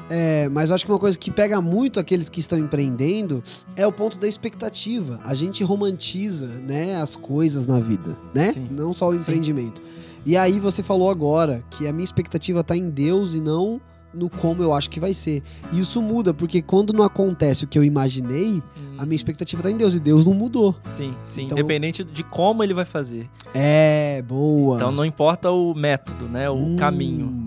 É, 0.09 0.47
mas 0.49 0.69
eu 0.69 0.75
acho 0.75 0.85
que 0.85 0.91
uma 0.91 0.99
coisa 0.99 1.17
que 1.17 1.31
pega 1.31 1.59
muito 1.59 1.99
aqueles 1.99 2.29
que 2.29 2.39
estão 2.39 2.57
empreendendo 2.57 3.43
é 3.75 3.85
o 3.85 3.91
ponto 3.91 4.19
da 4.19 4.27
expectativa. 4.27 5.19
A 5.23 5.33
gente 5.33 5.63
romantiza, 5.63 6.47
né, 6.47 6.95
as 7.01 7.15
coisas 7.15 7.65
na 7.65 7.79
vida, 7.79 8.15
né? 8.33 8.53
Sim. 8.53 8.67
Não 8.71 8.93
só 8.93 9.09
o 9.09 9.13
Sim. 9.13 9.21
empreendimento. 9.21 9.81
E 10.25 10.37
aí 10.37 10.59
você 10.59 10.81
falou 10.81 11.09
agora 11.09 11.63
que 11.71 11.87
a 11.87 11.93
minha 11.93 12.03
expectativa 12.03 12.63
tá 12.63 12.75
em 12.75 12.89
Deus 12.89 13.33
e 13.33 13.41
não 13.41 13.81
no 14.15 14.29
como 14.29 14.63
eu 14.63 14.73
acho 14.73 14.89
que 14.89 14.99
vai 14.99 15.13
ser. 15.13 15.43
E 15.73 15.79
isso 15.79 16.01
muda, 16.01 16.33
porque 16.33 16.61
quando 16.61 16.93
não 16.93 17.03
acontece 17.03 17.65
o 17.65 17.67
que 17.67 17.77
eu 17.77 17.83
imaginei, 17.83 18.63
a 18.97 19.05
minha 19.05 19.15
expectativa 19.15 19.61
tá 19.61 19.69
em 19.69 19.77
Deus 19.77 19.93
e 19.93 19.99
Deus 19.99 20.23
não 20.25 20.33
mudou. 20.33 20.75
Sim, 20.83 21.13
sim. 21.23 21.43
Então- 21.45 21.57
Independente 21.57 22.03
de 22.03 22.23
como 22.23 22.63
ele 22.63 22.73
vai 22.73 22.85
fazer. 22.85 23.29
É, 23.53 24.21
boa. 24.21 24.77
Então 24.77 24.91
não 24.91 25.03
importa 25.05 25.51
o 25.51 25.73
método, 25.73 26.25
né? 26.25 26.49
O 26.49 26.55
Hum. 26.55 26.75
caminho. 26.77 27.43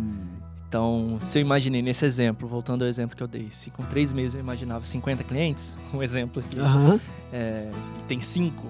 Então, 0.69 1.17
se 1.19 1.39
eu 1.39 1.41
imaginei 1.41 1.81
nesse 1.81 2.05
exemplo, 2.05 2.47
voltando 2.47 2.83
ao 2.83 2.89
exemplo 2.89 3.17
que 3.17 3.23
eu 3.23 3.27
dei, 3.27 3.47
se 3.51 3.71
com 3.71 3.83
três 3.85 4.13
meses 4.13 4.35
eu 4.35 4.41
imaginava 4.41 4.85
50 4.85 5.25
clientes, 5.25 5.79
um 5.95 6.03
exemplo 6.03 6.43
aqui, 6.45 6.59
Aham. 6.59 7.01
é, 7.33 7.71
e 7.99 8.03
tem 8.05 8.21
cinco, 8.21 8.67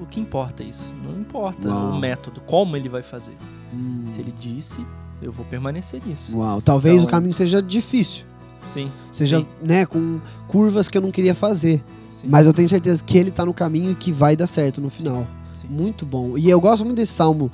o 0.00 0.06
que 0.06 0.18
importa 0.18 0.64
é 0.64 0.66
isso? 0.66 0.92
Não 1.04 1.20
importa 1.20 1.68
Uau. 1.68 1.92
o 1.92 1.98
método, 2.00 2.40
como 2.40 2.76
ele 2.76 2.88
vai 2.88 3.02
fazer. 3.02 3.36
Hum. 3.72 4.06
Se 4.10 4.20
ele 4.20 4.32
disse, 4.32 4.84
eu 5.24 5.32
vou 5.32 5.44
permanecer 5.46 6.00
nisso. 6.06 6.36
Uau, 6.38 6.60
talvez 6.62 6.94
Então- 6.96 7.06
o 7.06 7.08
caminho 7.10 7.34
seja 7.34 7.60
difícil. 7.62 8.24
Sim. 8.64 8.90
Seja, 9.12 9.40
sim, 9.40 9.46
né, 9.62 9.84
com 9.84 10.20
curvas 10.48 10.88
que 10.88 10.96
eu 10.96 11.02
não 11.02 11.10
queria 11.10 11.34
fazer. 11.34 11.82
sim, 12.10 12.28
Mas 12.30 12.46
eu 12.46 12.52
tenho 12.52 12.68
certeza 12.68 13.02
que 13.02 13.18
ele 13.18 13.30
tá 13.30 13.44
no 13.44 13.52
caminho 13.52 13.90
e 13.90 13.94
que 13.94 14.12
vai 14.12 14.36
dar 14.36 14.46
certo 14.46 14.80
no 14.80 14.88
final. 14.90 15.26
sim. 15.54 15.68
Muito 15.68 16.04
bom. 16.06 16.36
E 16.38 16.48
eu 16.50 16.60
gosto 16.60 16.84
muito 16.84 16.96
desse 16.98 17.12
Salmo 17.12 17.50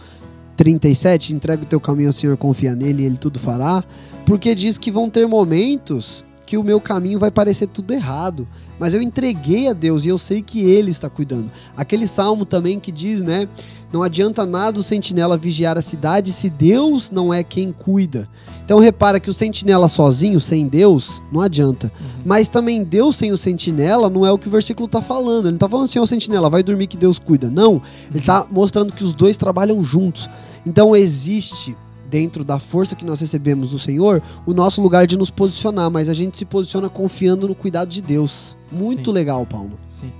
37, 0.56 1.34
entrega 1.34 1.62
o 1.62 1.66
teu 1.66 1.80
caminho 1.80 2.08
ao 2.08 2.12
Senhor, 2.12 2.36
confia 2.36 2.74
nele 2.74 3.02
e 3.02 3.06
ele 3.06 3.16
tudo 3.16 3.38
fará, 3.38 3.82
porque 4.26 4.54
diz 4.54 4.76
que 4.78 4.90
vão 4.90 5.08
ter 5.08 5.26
momentos 5.26 6.24
que 6.50 6.56
o 6.56 6.64
meu 6.64 6.80
caminho 6.80 7.16
vai 7.16 7.30
parecer 7.30 7.68
tudo 7.68 7.94
errado, 7.94 8.48
mas 8.76 8.92
eu 8.92 9.00
entreguei 9.00 9.68
a 9.68 9.72
Deus 9.72 10.04
e 10.04 10.08
eu 10.08 10.18
sei 10.18 10.42
que 10.42 10.58
ele 10.58 10.90
está 10.90 11.08
cuidando. 11.08 11.48
Aquele 11.76 12.08
salmo 12.08 12.44
também 12.44 12.80
que 12.80 12.90
diz, 12.90 13.22
né, 13.22 13.46
não 13.92 14.02
adianta 14.02 14.44
nada 14.44 14.80
o 14.80 14.82
sentinela 14.82 15.38
vigiar 15.38 15.78
a 15.78 15.82
cidade 15.82 16.32
se 16.32 16.50
Deus 16.50 17.08
não 17.08 17.32
é 17.32 17.44
quem 17.44 17.70
cuida. 17.70 18.28
Então 18.64 18.80
repara 18.80 19.20
que 19.20 19.30
o 19.30 19.32
sentinela 19.32 19.88
sozinho, 19.88 20.40
sem 20.40 20.66
Deus, 20.66 21.22
não 21.30 21.40
adianta. 21.40 21.92
Uhum. 22.00 22.22
Mas 22.24 22.48
também 22.48 22.82
Deus 22.82 23.14
sem 23.14 23.30
o 23.30 23.36
sentinela 23.36 24.10
não 24.10 24.26
é 24.26 24.32
o 24.32 24.38
que 24.38 24.48
o 24.48 24.50
versículo 24.50 24.88
tá 24.88 25.00
falando. 25.00 25.44
Ele 25.44 25.52
não 25.52 25.58
tá 25.58 25.68
falando 25.68 25.84
assim, 25.84 26.00
ô 26.00 26.06
sentinela, 26.06 26.50
vai 26.50 26.64
dormir 26.64 26.88
que 26.88 26.96
Deus 26.96 27.20
cuida. 27.20 27.48
Não, 27.48 27.80
ele 28.12 28.24
tá 28.24 28.44
mostrando 28.50 28.92
que 28.92 29.04
os 29.04 29.12
dois 29.12 29.36
trabalham 29.36 29.84
juntos. 29.84 30.28
Então 30.66 30.96
existe 30.96 31.76
dentro 32.10 32.44
da 32.44 32.58
força 32.58 32.96
que 32.96 33.04
nós 33.04 33.20
recebemos 33.20 33.70
do 33.70 33.78
Senhor 33.78 34.20
o 34.44 34.52
nosso 34.52 34.82
lugar 34.82 35.06
de 35.06 35.16
nos 35.16 35.30
posicionar, 35.30 35.90
mas 35.90 36.08
a 36.08 36.14
gente 36.14 36.36
se 36.36 36.44
posiciona 36.44 36.88
confiando 36.88 37.46
no 37.48 37.54
cuidado 37.54 37.88
de 37.88 38.02
Deus. 38.02 38.56
Muito 38.72 39.06
Sim. 39.06 39.12
legal, 39.12 39.46
Paulo. 39.46 39.78
Sim. 39.86 40.12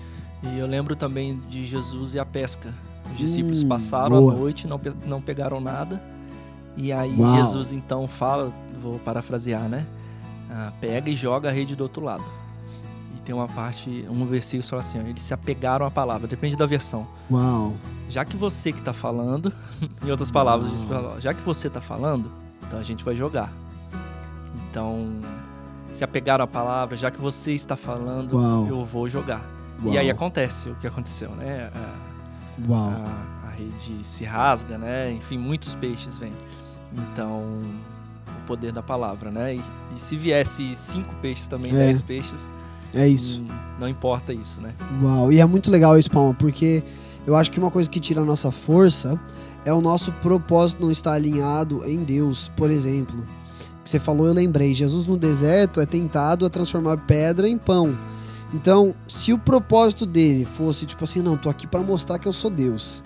E 0.43 0.59
eu 0.59 0.67
lembro 0.67 0.95
também 0.97 1.41
de 1.49 1.67
Jesus 1.67 2.15
e 2.15 2.19
a 2.19 2.25
pesca. 2.25 2.73
Os 3.13 3.19
discípulos 3.19 3.63
Hum, 3.65 3.69
passaram 3.69 4.17
boa. 4.21 4.33
a 4.33 4.37
noite, 4.37 4.67
não, 4.67 4.79
pe- 4.79 4.93
não 5.07 5.21
pegaram 5.21 5.61
nada. 5.61 6.01
E 6.77 6.93
aí 6.93 7.15
Uau. 7.19 7.37
Jesus 7.37 7.73
então 7.73 8.07
fala, 8.07 8.53
vou 8.81 8.99
parafrasear, 9.01 9.69
né? 9.69 9.85
Ah, 10.49 10.73
pega 10.81 11.11
e 11.11 11.17
joga 11.17 11.49
a 11.49 11.53
rede 11.53 11.75
do 11.77 11.83
outro 11.83 12.03
lado. 12.05 12.25
Tem 13.31 13.37
uma 13.39 13.47
parte, 13.47 14.05
um 14.11 14.27
versículo 14.27 14.69
fala 14.69 14.81
assim, 14.81 14.99
ó, 14.99 15.03
eles 15.03 15.23
se 15.23 15.33
apegaram 15.33 15.87
à 15.87 15.91
palavra, 15.91 16.27
depende 16.27 16.57
da 16.57 16.67
versão. 16.67 17.07
Uau. 17.31 17.75
Já 18.09 18.25
que 18.25 18.37
você 18.37 18.73
que 18.73 18.83
tá 18.83 18.93
falando, 18.93 19.53
em 20.05 20.11
outras 20.11 20.33
palavras, 20.33 20.69
diz 20.73 20.85
já 21.21 21.33
que 21.33 21.41
você 21.43 21.71
tá 21.71 21.81
falando, 21.81 22.29
então 22.67 22.77
a 22.77 22.83
gente 22.83 23.05
vai 23.05 23.15
jogar. 23.15 23.53
Então, 24.69 25.11
se 25.93 26.03
apegaram 26.03 26.43
à 26.45 26.49
palavra, 26.49 26.97
já 26.97 27.09
que 27.09 27.21
você 27.21 27.53
está 27.53 27.77
falando, 27.77 28.37
Uau. 28.37 28.67
eu 28.67 28.85
vou 28.85 29.09
jogar. 29.09 29.45
Uau. 29.81 29.95
E 29.95 29.99
aí 29.99 30.11
acontece 30.11 30.69
o 30.69 30.75
que 30.75 30.89
aconteceu, 30.89 31.31
né? 31.31 31.71
A, 31.73 32.69
Uau. 32.69 32.89
a- 32.91 33.47
a 33.47 33.51
rede 33.51 34.05
se 34.05 34.25
rasga, 34.25 34.77
né? 34.77 35.13
Enfim, 35.13 35.39
muitos 35.39 35.77
peixes 35.77 36.19
vêm. 36.19 36.33
Então, 36.93 37.45
o 38.27 38.47
poder 38.47 38.73
da 38.73 38.83
palavra, 38.83 39.31
né? 39.31 39.55
E, 39.55 39.63
e 39.95 40.01
se 40.01 40.17
viesse 40.17 40.75
cinco 40.75 41.15
peixes 41.23 41.47
também, 41.47 41.71
É. 41.71 41.75
dez 41.77 42.03
peixes, 42.03 42.51
É 42.95 43.07
isso. 43.07 43.43
não 43.79 43.89
importa 43.89 44.33
isso, 44.33 44.61
né? 44.61 44.75
Uau, 45.03 45.33
e 45.33 45.41
é 45.41 45.47
muito 45.47 45.71
legal 45.71 45.99
isso, 45.99 46.11
Palma, 46.11 46.35
porque 46.35 46.83
eu 47.27 47.37
acho 47.37 47.51
que 47.51 47.59
uma 47.59 47.71
coisa 47.71 47.89
que 47.89 48.01
tira 48.01 48.21
a 48.21 48.25
nossa 48.25 48.51
força 48.51 49.19
é 49.65 49.73
o 49.73 49.81
nosso 49.81 50.13
propósito 50.15 50.83
não 50.83 50.91
estar 50.91 51.13
alinhado 51.13 51.83
em 51.87 52.03
Deus, 52.03 52.51
por 52.57 52.71
exemplo. 52.71 53.27
Que 53.85 53.91
você 53.91 53.99
falou, 53.99 54.27
eu 54.27 54.33
lembrei, 54.33 54.75
Jesus 54.75 55.07
no 55.07 55.17
deserto 55.17 55.81
é 55.81 55.87
tentado 55.87 56.45
a 56.45 56.51
transformar 56.51 56.99
pedra 56.99 57.49
em 57.49 57.57
pão. 57.57 57.97
Então, 58.53 58.95
se 59.07 59.33
o 59.33 59.39
propósito 59.39 60.05
dele 60.05 60.47
fosse 60.57 60.85
tipo 60.85 61.05
assim, 61.05 61.23
não, 61.23 61.37
tô 61.37 61.49
aqui 61.49 61.67
para 61.67 61.81
mostrar 61.81 62.19
que 62.19 62.27
eu 62.27 62.33
sou 62.33 62.51
Deus. 62.51 63.03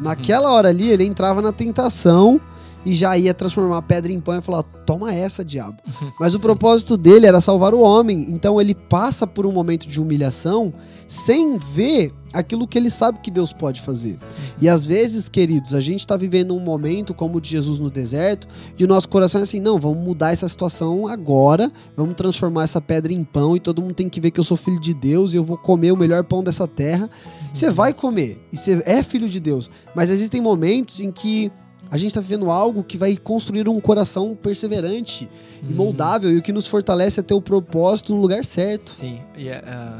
Naquela 0.00 0.50
hora 0.50 0.68
ali, 0.68 0.90
ele 0.90 1.04
entrava 1.04 1.42
na 1.42 1.52
tentação 1.52 2.40
e 2.86 2.94
já 2.94 3.18
ia 3.18 3.34
transformar 3.34 3.78
a 3.78 3.82
pedra 3.82 4.12
em 4.12 4.20
pão 4.20 4.38
e 4.38 4.40
falar: 4.40 4.62
toma 4.62 5.12
essa, 5.12 5.44
diabo. 5.44 5.76
Mas 6.20 6.34
o 6.34 6.40
propósito 6.40 6.96
dele 6.96 7.26
era 7.26 7.40
salvar 7.40 7.74
o 7.74 7.80
homem. 7.80 8.26
Então 8.30 8.60
ele 8.60 8.74
passa 8.74 9.26
por 9.26 9.44
um 9.44 9.52
momento 9.52 9.88
de 9.88 10.00
humilhação 10.00 10.72
sem 11.08 11.58
ver 11.58 12.12
aquilo 12.32 12.66
que 12.66 12.78
ele 12.78 12.90
sabe 12.90 13.18
que 13.20 13.30
Deus 13.30 13.52
pode 13.52 13.80
fazer. 13.80 14.18
E 14.60 14.68
às 14.68 14.86
vezes, 14.86 15.28
queridos, 15.28 15.74
a 15.74 15.80
gente 15.80 16.00
está 16.00 16.16
vivendo 16.16 16.54
um 16.54 16.60
momento 16.60 17.12
como 17.12 17.38
o 17.38 17.40
de 17.40 17.50
Jesus 17.50 17.80
no 17.80 17.90
deserto 17.90 18.46
e 18.78 18.84
o 18.84 18.88
nosso 18.88 19.08
coração 19.08 19.40
é 19.40 19.44
assim: 19.44 19.58
não, 19.58 19.80
vamos 19.80 20.04
mudar 20.04 20.32
essa 20.32 20.48
situação 20.48 21.08
agora, 21.08 21.72
vamos 21.96 22.14
transformar 22.14 22.64
essa 22.64 22.80
pedra 22.80 23.12
em 23.12 23.24
pão 23.24 23.56
e 23.56 23.60
todo 23.60 23.82
mundo 23.82 23.94
tem 23.94 24.08
que 24.08 24.20
ver 24.20 24.30
que 24.30 24.38
eu 24.38 24.44
sou 24.44 24.56
filho 24.56 24.78
de 24.78 24.94
Deus 24.94 25.34
e 25.34 25.36
eu 25.36 25.42
vou 25.42 25.58
comer 25.58 25.90
o 25.90 25.96
melhor 25.96 26.22
pão 26.22 26.44
dessa 26.44 26.68
terra. 26.68 27.10
Você 27.52 27.68
vai 27.68 27.92
comer 27.92 28.38
e 28.52 28.56
você 28.56 28.80
é 28.86 29.02
filho 29.02 29.28
de 29.28 29.40
Deus, 29.40 29.68
mas 29.92 30.08
existem 30.08 30.40
momentos 30.40 31.00
em 31.00 31.10
que 31.10 31.50
a 31.90 31.96
gente 31.98 32.08
está 32.08 32.20
vivendo 32.20 32.50
algo 32.50 32.82
que 32.82 32.98
vai 32.98 33.16
construir 33.16 33.68
um 33.68 33.80
coração 33.80 34.34
perseverante 34.34 35.28
e 35.62 35.66
Uhum. 35.66 35.76
moldável 35.76 36.30
e 36.32 36.38
o 36.38 36.42
que 36.42 36.52
nos 36.52 36.66
fortalece 36.66 37.20
é 37.20 37.22
ter 37.22 37.34
o 37.34 37.40
propósito 37.40 38.14
no 38.14 38.20
lugar 38.20 38.44
certo. 38.44 38.86
Sim, 38.86 39.20
e 39.36 39.48
é, 39.48 39.54
é, 39.64 39.92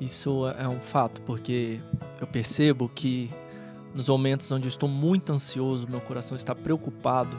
isso 0.00 0.46
é 0.58 0.66
um 0.68 0.80
fato, 0.80 1.20
porque 1.22 1.78
eu 2.20 2.26
percebo 2.26 2.90
que 2.94 3.30
nos 3.94 4.08
momentos 4.08 4.50
onde 4.52 4.66
eu 4.66 4.70
estou 4.70 4.88
muito 4.88 5.32
ansioso, 5.32 5.86
meu 5.88 6.00
coração 6.00 6.36
está 6.36 6.54
preocupado, 6.54 7.36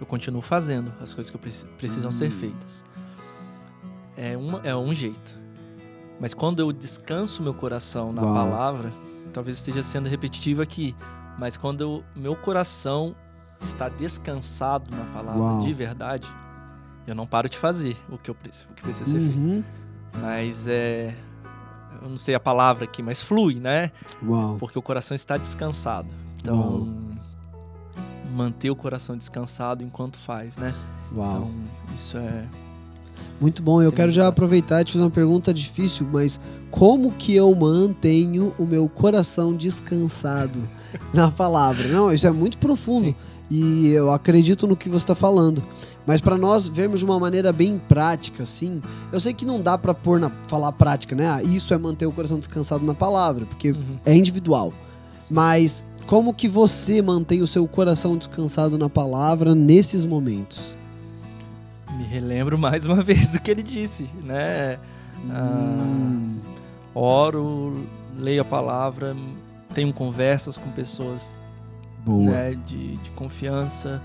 eu 0.00 0.06
continuo 0.06 0.40
fazendo 0.40 0.92
as 1.00 1.12
coisas 1.12 1.30
que 1.30 1.36
preci- 1.38 1.66
precisam 1.78 2.10
ser 2.12 2.28
Hum. 2.28 2.30
feitas. 2.32 2.84
É, 4.16 4.36
uma, 4.36 4.60
é 4.64 4.74
um 4.76 4.94
jeito. 4.94 5.38
Mas 6.18 6.34
quando 6.34 6.60
eu 6.60 6.72
descanso 6.72 7.42
meu 7.42 7.54
coração 7.54 8.12
na 8.12 8.22
Uau. 8.22 8.34
palavra, 8.34 8.92
talvez 9.32 9.56
esteja 9.56 9.82
sendo 9.82 10.08
repetitivo 10.08 10.60
aqui, 10.60 10.94
mas 11.40 11.56
quando 11.56 11.80
eu- 11.80 12.04
meu 12.14 12.36
coração 12.36 13.16
está 13.58 13.88
descansado 13.88 14.90
na 14.94 15.04
palavra 15.06 15.40
Uau. 15.40 15.58
de 15.60 15.72
verdade, 15.72 16.28
eu 17.06 17.14
não 17.14 17.26
paro 17.26 17.48
de 17.48 17.56
fazer 17.58 17.96
o 18.10 18.16
que, 18.18 18.30
eu, 18.30 18.34
preci- 18.34 18.66
o 18.70 18.74
que 18.74 18.82
precisa 18.82 19.06
ser 19.10 19.18
feito. 19.20 19.38
Uhum. 19.38 19.64
Mas 20.20 20.66
é. 20.68 21.14
Eu 22.02 22.08
não 22.08 22.16
sei 22.18 22.34
a 22.34 22.40
palavra 22.40 22.84
aqui, 22.84 23.02
mas 23.02 23.20
flui, 23.22 23.56
né? 23.56 23.90
Uau. 24.26 24.56
Porque 24.58 24.78
o 24.78 24.82
coração 24.82 25.14
está 25.14 25.36
descansado. 25.36 26.08
Então, 26.40 26.56
Uau. 26.56 26.88
manter 28.34 28.70
o 28.70 28.76
coração 28.76 29.16
descansado 29.16 29.82
enquanto 29.84 30.18
faz, 30.18 30.56
né? 30.56 30.74
Uau. 31.14 31.28
Então, 31.36 31.50
isso 31.94 32.16
é. 32.16 32.44
Muito 33.40 33.62
bom. 33.62 33.82
Eu 33.82 33.90
quero 33.92 34.10
já 34.10 34.28
aproveitar 34.28 34.80
e 34.80 34.84
te 34.84 34.92
fazer 34.92 35.04
uma 35.04 35.10
pergunta 35.10 35.52
difícil, 35.52 36.06
mas 36.10 36.40
como 36.70 37.12
que 37.12 37.34
eu 37.34 37.54
mantenho 37.54 38.54
o 38.58 38.64
meu 38.66 38.88
coração 38.88 39.54
descansado 39.54 40.66
na 41.14 41.30
palavra? 41.30 41.86
Não, 41.88 42.12
isso 42.12 42.26
é 42.26 42.30
muito 42.30 42.58
profundo. 42.58 43.06
Sim. 43.08 43.14
E 43.50 43.88
eu 43.88 44.10
acredito 44.12 44.66
no 44.66 44.76
que 44.76 44.88
você 44.88 45.02
está 45.02 45.14
falando. 45.14 45.62
Mas 46.06 46.20
para 46.20 46.38
nós 46.38 46.68
vermos 46.68 47.00
de 47.00 47.04
uma 47.04 47.18
maneira 47.18 47.52
bem 47.52 47.78
prática, 47.78 48.44
assim, 48.44 48.80
eu 49.12 49.18
sei 49.18 49.34
que 49.34 49.44
não 49.44 49.60
dá 49.60 49.76
para 49.76 49.92
pôr 49.92 50.20
na 50.20 50.30
falar 50.46 50.70
prática, 50.72 51.16
né? 51.16 51.28
Ah, 51.28 51.42
isso 51.42 51.74
é 51.74 51.78
manter 51.78 52.06
o 52.06 52.12
coração 52.12 52.38
descansado 52.38 52.84
na 52.84 52.94
palavra, 52.94 53.44
porque 53.46 53.72
Uhum. 53.72 53.98
é 54.06 54.14
individual. 54.16 54.72
Sim. 55.18 55.34
Mas 55.34 55.84
como 56.06 56.32
que 56.32 56.46
você 56.48 57.02
mantém 57.02 57.42
o 57.42 57.46
seu 57.46 57.66
coração 57.66 58.16
descansado 58.16 58.78
na 58.78 58.88
palavra 58.88 59.52
nesses 59.54 60.06
momentos? 60.06 60.76
Me 61.96 62.04
relembro 62.04 62.56
mais 62.56 62.86
uma 62.86 62.96
vez 63.02 63.32
do 63.32 63.40
que 63.40 63.50
ele 63.50 63.62
disse, 63.62 64.08
né? 64.22 64.78
Ah, 65.28 65.82
Hum, 65.84 66.36
oro, 66.94 67.84
leio 68.16 68.42
a 68.42 68.44
palavra, 68.44 69.14
tenho 69.80 69.94
conversas 69.94 70.58
com 70.58 70.70
pessoas 70.70 71.38
boa. 72.04 72.30
né, 72.30 72.54
de, 72.66 72.98
de 72.98 73.10
confiança. 73.12 74.02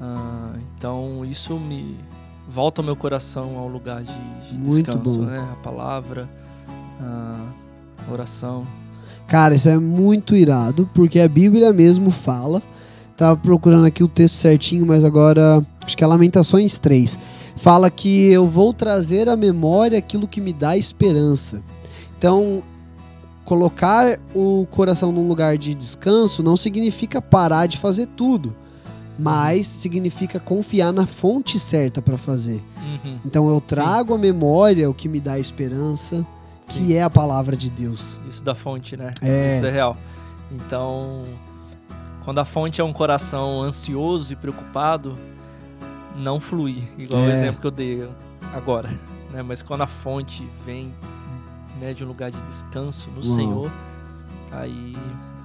Ah, 0.00 0.54
então 0.74 1.26
isso 1.26 1.58
me 1.58 1.98
volta 2.48 2.80
o 2.80 2.84
meu 2.84 2.96
coração 2.96 3.58
ao 3.58 3.68
lugar 3.68 4.02
de, 4.02 4.48
de 4.48 4.56
descanso, 4.56 5.20
né? 5.22 5.46
A 5.52 5.56
palavra, 5.56 6.26
a 7.00 8.10
oração. 8.10 8.66
Cara, 9.26 9.54
isso 9.54 9.68
é 9.68 9.78
muito 9.78 10.34
irado, 10.34 10.88
porque 10.94 11.20
a 11.20 11.28
Bíblia 11.28 11.70
mesmo 11.72 12.10
fala. 12.10 12.62
Tava 13.14 13.38
procurando 13.38 13.84
aqui 13.84 14.02
o 14.02 14.08
texto 14.08 14.36
certinho, 14.36 14.86
mas 14.86 15.04
agora 15.04 15.64
acho 15.84 15.96
que 15.96 16.02
é 16.02 16.06
Lamentações 16.06 16.78
3. 16.78 17.18
Fala 17.56 17.90
que 17.90 18.32
eu 18.32 18.48
vou 18.48 18.72
trazer 18.72 19.28
à 19.28 19.36
memória 19.36 19.98
aquilo 19.98 20.26
que 20.26 20.40
me 20.40 20.52
dá 20.52 20.76
esperança. 20.76 21.62
Então, 22.18 22.62
colocar 23.44 24.18
o 24.34 24.66
coração 24.70 25.12
num 25.12 25.28
lugar 25.28 25.56
de 25.58 25.74
descanso 25.74 26.42
não 26.42 26.56
significa 26.56 27.20
parar 27.20 27.66
de 27.66 27.78
fazer 27.78 28.06
tudo, 28.16 28.56
mas 29.18 29.66
significa 29.66 30.40
confiar 30.40 30.92
na 30.92 31.06
fonte 31.06 31.58
certa 31.58 32.00
para 32.02 32.16
fazer. 32.18 32.62
Uhum. 33.04 33.18
Então, 33.24 33.48
eu 33.48 33.60
trago 33.60 34.14
à 34.14 34.18
memória 34.18 34.88
o 34.88 34.94
que 34.94 35.08
me 35.08 35.20
dá 35.20 35.38
esperança, 35.38 36.26
Sim. 36.62 36.86
que 36.86 36.96
é 36.96 37.02
a 37.02 37.10
palavra 37.10 37.56
de 37.56 37.70
Deus. 37.70 38.20
Isso 38.28 38.42
da 38.44 38.54
fonte, 38.54 38.96
né? 38.96 39.12
É. 39.20 39.56
Isso 39.56 39.66
é 39.66 39.70
real. 39.70 39.96
Então, 40.50 41.24
quando 42.24 42.38
a 42.38 42.44
fonte 42.44 42.80
é 42.80 42.84
um 42.84 42.92
coração 42.92 43.62
ansioso 43.62 44.32
e 44.32 44.36
preocupado, 44.36 45.16
não 46.16 46.38
flui, 46.40 46.82
igual 46.98 47.22
o 47.22 47.28
É. 47.28 47.32
exemplo 47.32 47.60
que 47.60 47.66
eu 47.66 47.70
dei 47.70 48.08
agora. 48.52 48.88
Né? 49.32 49.42
Mas 49.42 49.62
quando 49.62 49.82
a 49.82 49.86
fonte 49.86 50.48
vem 50.64 50.92
né, 51.84 51.92
de 51.92 52.02
um 52.02 52.08
lugar 52.08 52.30
de 52.30 52.42
descanso 52.44 53.10
no 53.10 53.16
Uau. 53.16 53.22
Senhor, 53.22 53.72
aí 54.50 54.96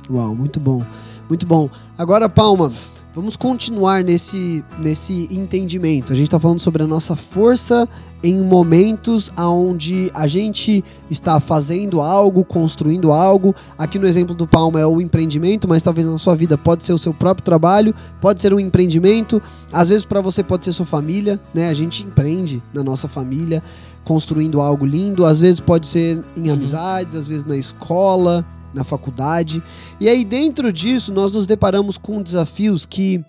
Uau, 0.09 0.33
muito 0.33 0.59
bom. 0.59 0.83
Muito 1.27 1.45
bom. 1.45 1.69
Agora, 1.95 2.27
Palma, 2.27 2.71
vamos 3.13 3.35
continuar 3.35 4.03
nesse, 4.03 4.63
nesse 4.79 5.27
entendimento. 5.31 6.13
A 6.13 6.15
gente 6.15 6.27
está 6.27 6.39
falando 6.39 6.59
sobre 6.59 6.83
a 6.83 6.87
nossa 6.87 7.15
força 7.15 7.87
em 8.23 8.39
momentos 8.39 9.31
onde 9.37 10.11
a 10.13 10.27
gente 10.27 10.83
está 11.09 11.39
fazendo 11.39 12.01
algo, 12.01 12.43
construindo 12.43 13.11
algo. 13.11 13.55
Aqui 13.77 13.97
no 13.97 14.07
exemplo 14.07 14.35
do 14.35 14.45
Palma 14.47 14.79
é 14.79 14.85
o 14.85 15.01
empreendimento, 15.01 15.67
mas 15.67 15.81
talvez 15.81 16.05
na 16.05 16.17
sua 16.17 16.35
vida 16.35 16.57
pode 16.57 16.85
ser 16.85 16.93
o 16.93 16.97
seu 16.97 17.13
próprio 17.13 17.43
trabalho, 17.43 17.95
pode 18.21 18.41
ser 18.41 18.53
um 18.53 18.59
empreendimento. 18.59 19.41
Às 19.71 19.89
vezes 19.89 20.05
para 20.05 20.21
você 20.21 20.43
pode 20.43 20.65
ser 20.65 20.73
sua 20.73 20.85
família, 20.85 21.39
né? 21.53 21.69
A 21.69 21.73
gente 21.73 22.05
empreende 22.05 22.61
na 22.73 22.83
nossa 22.83 23.07
família, 23.07 23.63
construindo 24.03 24.61
algo 24.61 24.85
lindo. 24.85 25.25
Às 25.25 25.39
vezes 25.41 25.59
pode 25.59 25.87
ser 25.87 26.23
em 26.35 26.47
Uhum. 26.47 26.53
amizades, 26.53 27.15
às 27.15 27.27
vezes 27.27 27.45
na 27.45 27.55
escola, 27.57 28.45
na 28.73 28.83
faculdade. 28.83 29.61
E 29.99 30.07
aí, 30.07 30.23
dentro 30.23 30.71
disso, 30.71 31.13
nós 31.13 31.31
nos 31.31 31.47
deparamos 31.47 31.97
com 31.97 32.21
desafios 32.21 32.85
que 32.85 33.23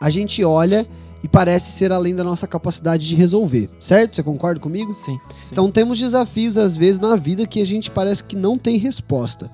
a 0.00 0.10
gente 0.10 0.44
olha 0.44 0.86
e 1.22 1.28
parece 1.28 1.72
ser 1.72 1.92
além 1.92 2.14
da 2.14 2.22
nossa 2.22 2.46
capacidade 2.46 3.08
de 3.08 3.16
resolver, 3.16 3.70
certo? 3.80 4.16
Você 4.16 4.22
concorda 4.22 4.60
comigo? 4.60 4.92
sim. 4.94 5.18
sim. 5.42 5.48
Então, 5.52 5.70
temos 5.70 5.98
desafios, 5.98 6.56
às 6.56 6.76
vezes, 6.76 7.00
na 7.00 7.16
vida 7.16 7.46
que 7.46 7.60
a 7.60 7.66
gente 7.66 7.90
parece 7.90 8.22
que 8.22 8.36
não 8.36 8.58
tem 8.58 8.76
resposta. 8.76 9.50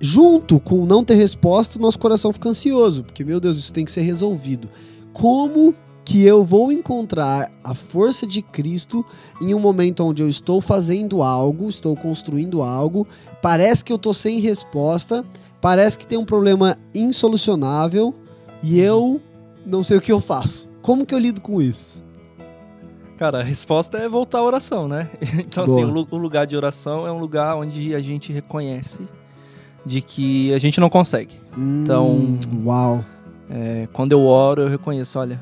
Junto 0.00 0.58
com 0.58 0.84
não 0.84 1.04
ter 1.04 1.14
resposta, 1.14 1.78
nosso 1.78 1.98
coração 1.98 2.32
fica 2.32 2.48
ansioso, 2.48 3.04
porque, 3.04 3.24
meu 3.24 3.40
Deus, 3.40 3.56
isso 3.56 3.72
tem 3.72 3.84
que 3.84 3.92
ser 3.92 4.02
resolvido. 4.02 4.68
Como 5.12 5.74
que 6.04 6.24
eu 6.24 6.44
vou 6.44 6.72
encontrar 6.72 7.50
a 7.62 7.74
força 7.74 8.26
de 8.26 8.42
Cristo 8.42 9.04
em 9.40 9.54
um 9.54 9.60
momento 9.60 10.04
onde 10.04 10.22
eu 10.22 10.28
estou 10.28 10.60
fazendo 10.60 11.22
algo, 11.22 11.68
estou 11.68 11.94
construindo 11.96 12.60
algo, 12.62 13.06
parece 13.40 13.84
que 13.84 13.92
eu 13.92 13.96
estou 13.96 14.12
sem 14.12 14.40
resposta, 14.40 15.24
parece 15.60 15.96
que 15.98 16.06
tem 16.06 16.18
um 16.18 16.24
problema 16.24 16.76
insolucionável 16.94 18.14
e 18.62 18.80
eu 18.80 19.20
não 19.64 19.84
sei 19.84 19.96
o 19.96 20.00
que 20.00 20.10
eu 20.12 20.20
faço. 20.20 20.68
Como 20.82 21.06
que 21.06 21.14
eu 21.14 21.18
lido 21.18 21.40
com 21.40 21.62
isso? 21.62 22.02
Cara, 23.16 23.38
a 23.38 23.42
resposta 23.44 23.98
é 23.98 24.08
voltar 24.08 24.38
à 24.38 24.42
oração, 24.42 24.88
né? 24.88 25.08
Então, 25.38 25.62
assim, 25.62 25.76
Boa. 25.82 25.86
o 25.86 25.90
lu- 25.92 26.08
o 26.10 26.16
lugar 26.16 26.44
de 26.46 26.56
oração 26.56 27.06
é 27.06 27.12
um 27.12 27.18
lugar 27.18 27.54
onde 27.56 27.94
a 27.94 28.00
gente 28.00 28.32
reconhece 28.32 29.02
de 29.86 30.02
que 30.02 30.52
a 30.52 30.58
gente 30.58 30.80
não 30.80 30.90
consegue. 30.90 31.34
Então- 31.56 32.08
Hum, 32.10 32.38
uau. 32.64 33.04
É, 33.48 33.86
quando 33.92 34.10
eu 34.12 34.24
oro, 34.24 34.62
eu 34.62 34.68
reconheço, 34.68 35.18
olha, 35.18 35.40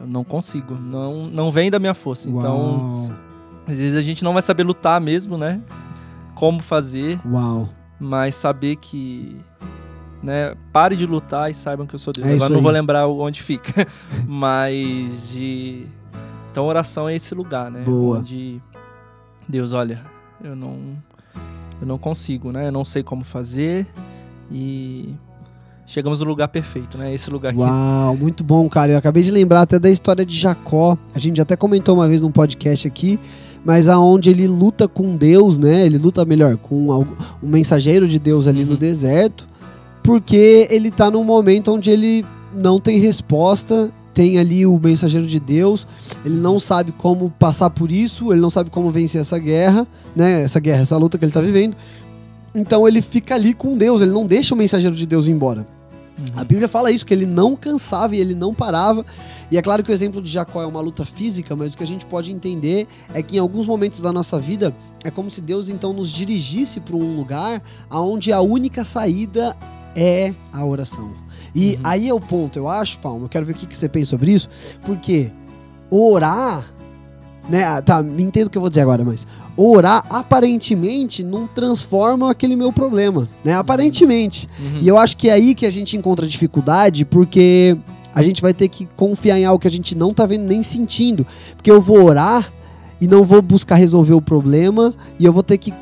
eu 0.00 0.06
não 0.06 0.24
consigo, 0.24 0.74
não, 0.74 1.26
não 1.26 1.50
vem 1.50 1.70
da 1.70 1.78
minha 1.78 1.94
força. 1.94 2.28
Então, 2.28 3.06
Uau. 3.08 3.10
às 3.66 3.78
vezes 3.78 3.96
a 3.96 4.02
gente 4.02 4.22
não 4.24 4.32
vai 4.32 4.42
saber 4.42 4.62
lutar 4.62 5.00
mesmo, 5.00 5.36
né? 5.38 5.60
Como 6.34 6.60
fazer, 6.60 7.18
Uau. 7.26 7.68
mas 7.98 8.34
saber 8.34 8.76
que, 8.76 9.36
né? 10.22 10.54
Pare 10.72 10.94
de 10.96 11.06
lutar 11.06 11.50
e 11.50 11.54
saibam 11.54 11.86
que 11.86 11.94
eu 11.94 11.98
sou 11.98 12.12
Deus. 12.12 12.26
É 12.26 12.34
Agora 12.34 12.52
não 12.52 12.60
vou 12.60 12.70
aí. 12.70 12.74
lembrar 12.76 13.06
onde 13.08 13.42
fica, 13.42 13.86
mas 14.26 15.30
de 15.30 15.86
então 16.50 16.66
oração 16.66 17.08
é 17.08 17.14
esse 17.14 17.34
lugar, 17.34 17.70
né? 17.70 17.82
Boa. 17.84 18.18
Onde 18.18 18.62
Deus, 19.48 19.72
olha, 19.72 20.00
eu 20.42 20.56
não 20.56 20.78
eu 21.80 21.86
não 21.86 21.98
consigo, 21.98 22.50
né? 22.52 22.68
Eu 22.68 22.72
não 22.72 22.84
sei 22.84 23.02
como 23.02 23.24
fazer 23.24 23.86
e 24.50 25.14
chegamos 25.86 26.20
no 26.20 26.26
lugar 26.26 26.48
perfeito, 26.48 26.98
né? 26.98 27.14
Esse 27.14 27.30
lugar 27.30 27.50
aqui. 27.50 27.58
Uau, 27.60 28.16
muito 28.16 28.42
bom, 28.44 28.68
cara. 28.68 28.92
Eu 28.92 28.98
acabei 28.98 29.22
de 29.22 29.30
lembrar 29.30 29.62
até 29.62 29.78
da 29.78 29.88
história 29.90 30.24
de 30.26 30.36
Jacó. 30.38 30.98
A 31.14 31.18
gente 31.18 31.40
até 31.40 31.56
comentou 31.56 31.94
uma 31.94 32.08
vez 32.08 32.20
num 32.20 32.30
podcast 32.30 32.86
aqui, 32.86 33.18
mas 33.64 33.88
aonde 33.88 34.30
ele 34.30 34.46
luta 34.46 34.86
com 34.88 35.16
Deus, 35.16 35.56
né? 35.58 35.86
Ele 35.86 35.96
luta 35.98 36.24
melhor 36.24 36.56
com 36.56 36.90
algo- 36.92 37.16
um 37.42 37.48
mensageiro 37.48 38.06
de 38.08 38.18
Deus 38.18 38.46
ali 38.46 38.62
Uhum. 38.62 38.70
no 38.70 38.76
deserto, 38.76 39.46
porque 40.02 40.66
ele 40.70 40.90
tá 40.90 41.10
num 41.10 41.24
momento 41.24 41.72
onde 41.72 41.90
ele 41.90 42.24
não 42.54 42.78
tem 42.80 42.98
resposta. 42.98 43.90
Tem 44.14 44.38
ali 44.38 44.64
o 44.64 44.80
mensageiro 44.82 45.26
de 45.26 45.38
Deus, 45.38 45.86
ele 46.24 46.36
não 46.36 46.58
sabe 46.58 46.90
como 46.90 47.28
passar 47.38 47.68
por 47.68 47.92
isso, 47.92 48.32
ele 48.32 48.40
não 48.40 48.48
sabe 48.48 48.70
como 48.70 48.90
vencer 48.90 49.20
essa 49.20 49.38
guerra, 49.38 49.86
né? 50.16 50.40
Essa 50.42 50.58
guerra, 50.58 50.80
essa 50.80 50.96
luta 50.96 51.18
que 51.18 51.24
ele 51.26 51.32
tá 51.32 51.42
vivendo. 51.42 51.76
Então 52.54 52.88
ele 52.88 53.02
fica 53.02 53.34
ali 53.34 53.52
com 53.52 53.76
Deus, 53.76 54.00
ele 54.00 54.12
não 54.12 54.26
deixa 54.26 54.54
o 54.54 54.56
mensageiro 54.58 54.96
de 54.96 55.04
Deus 55.06 55.28
ir 55.28 55.32
embora. 55.32 55.66
Uhum. 56.18 56.24
A 56.40 56.44
Bíblia 56.44 56.66
fala 56.68 56.90
isso, 56.90 57.04
que 57.04 57.12
ele 57.12 57.26
não 57.26 57.54
cansava 57.54 58.16
e 58.16 58.20
ele 58.20 58.34
não 58.34 58.54
parava. 58.54 59.04
E 59.50 59.58
é 59.58 59.62
claro 59.62 59.82
que 59.82 59.90
o 59.90 59.92
exemplo 59.92 60.22
de 60.22 60.30
Jacó 60.30 60.62
é 60.62 60.66
uma 60.66 60.80
luta 60.80 61.04
física, 61.04 61.54
mas 61.54 61.74
o 61.74 61.76
que 61.76 61.82
a 61.84 61.86
gente 61.86 62.06
pode 62.06 62.32
entender 62.32 62.86
é 63.12 63.22
que 63.22 63.36
em 63.36 63.38
alguns 63.38 63.66
momentos 63.66 64.00
da 64.00 64.12
nossa 64.12 64.40
vida 64.40 64.74
é 65.04 65.10
como 65.10 65.30
se 65.30 65.40
Deus 65.40 65.68
então 65.68 65.92
nos 65.92 66.10
dirigisse 66.10 66.80
para 66.80 66.96
um 66.96 67.16
lugar 67.16 67.62
aonde 67.90 68.32
a 68.32 68.40
única 68.40 68.84
saída 68.84 69.56
é 69.94 70.34
a 70.52 70.64
oração. 70.64 71.12
E 71.54 71.74
Uhum. 71.76 71.80
aí 71.84 72.08
é 72.08 72.14
o 72.14 72.20
ponto, 72.20 72.58
eu 72.58 72.68
acho, 72.68 72.98
Paulo, 72.98 73.24
eu 73.24 73.28
quero 73.28 73.46
ver 73.46 73.52
o 73.52 73.54
que, 73.54 73.66
que 73.66 73.76
você 73.76 73.88
pensa 73.88 74.10
sobre 74.10 74.32
isso, 74.32 74.48
porque 74.84 75.30
orar, 75.90 76.70
né, 77.48 77.64
ah, 77.64 77.80
tá, 77.80 78.02
me 78.02 78.22
entendo 78.22 78.48
o 78.48 78.50
que 78.50 78.58
eu 78.58 78.62
vou 78.62 78.68
dizer 78.68 78.82
agora, 78.82 79.04
mas 79.04 79.26
orar 79.56 80.04
aparentemente 80.10 81.24
não 81.24 81.46
transforma 81.46 82.30
aquele 82.30 82.56
meu 82.56 82.72
problema, 82.72 83.28
né, 83.44 83.54
aparentemente. 83.54 84.48
Uhum. 84.58 84.80
E 84.80 84.88
eu 84.88 84.98
acho 84.98 85.16
que 85.16 85.28
é 85.28 85.32
aí 85.32 85.54
que 85.54 85.64
a 85.66 85.70
gente 85.70 85.96
encontra 85.96 86.26
dificuldade, 86.26 87.04
porque 87.04 87.76
a 88.14 88.22
gente 88.22 88.40
vai 88.40 88.54
ter 88.54 88.68
que 88.68 88.88
confiar 88.96 89.38
em 89.38 89.44
algo 89.44 89.60
que 89.60 89.68
a 89.68 89.70
gente 89.70 89.96
não 89.96 90.12
tá 90.12 90.26
vendo 90.26 90.44
nem 90.44 90.62
sentindo. 90.62 91.26
Porque 91.54 91.70
eu 91.70 91.80
vou 91.80 92.02
orar 92.02 92.52
e 93.00 93.06
não 93.06 93.24
vou 93.24 93.42
buscar 93.42 93.74
resolver 93.74 94.14
o 94.14 94.22
problema, 94.22 94.94
e 95.18 95.24
eu 95.24 95.32
vou 95.32 95.42
ter 95.42 95.58
que 95.58 95.72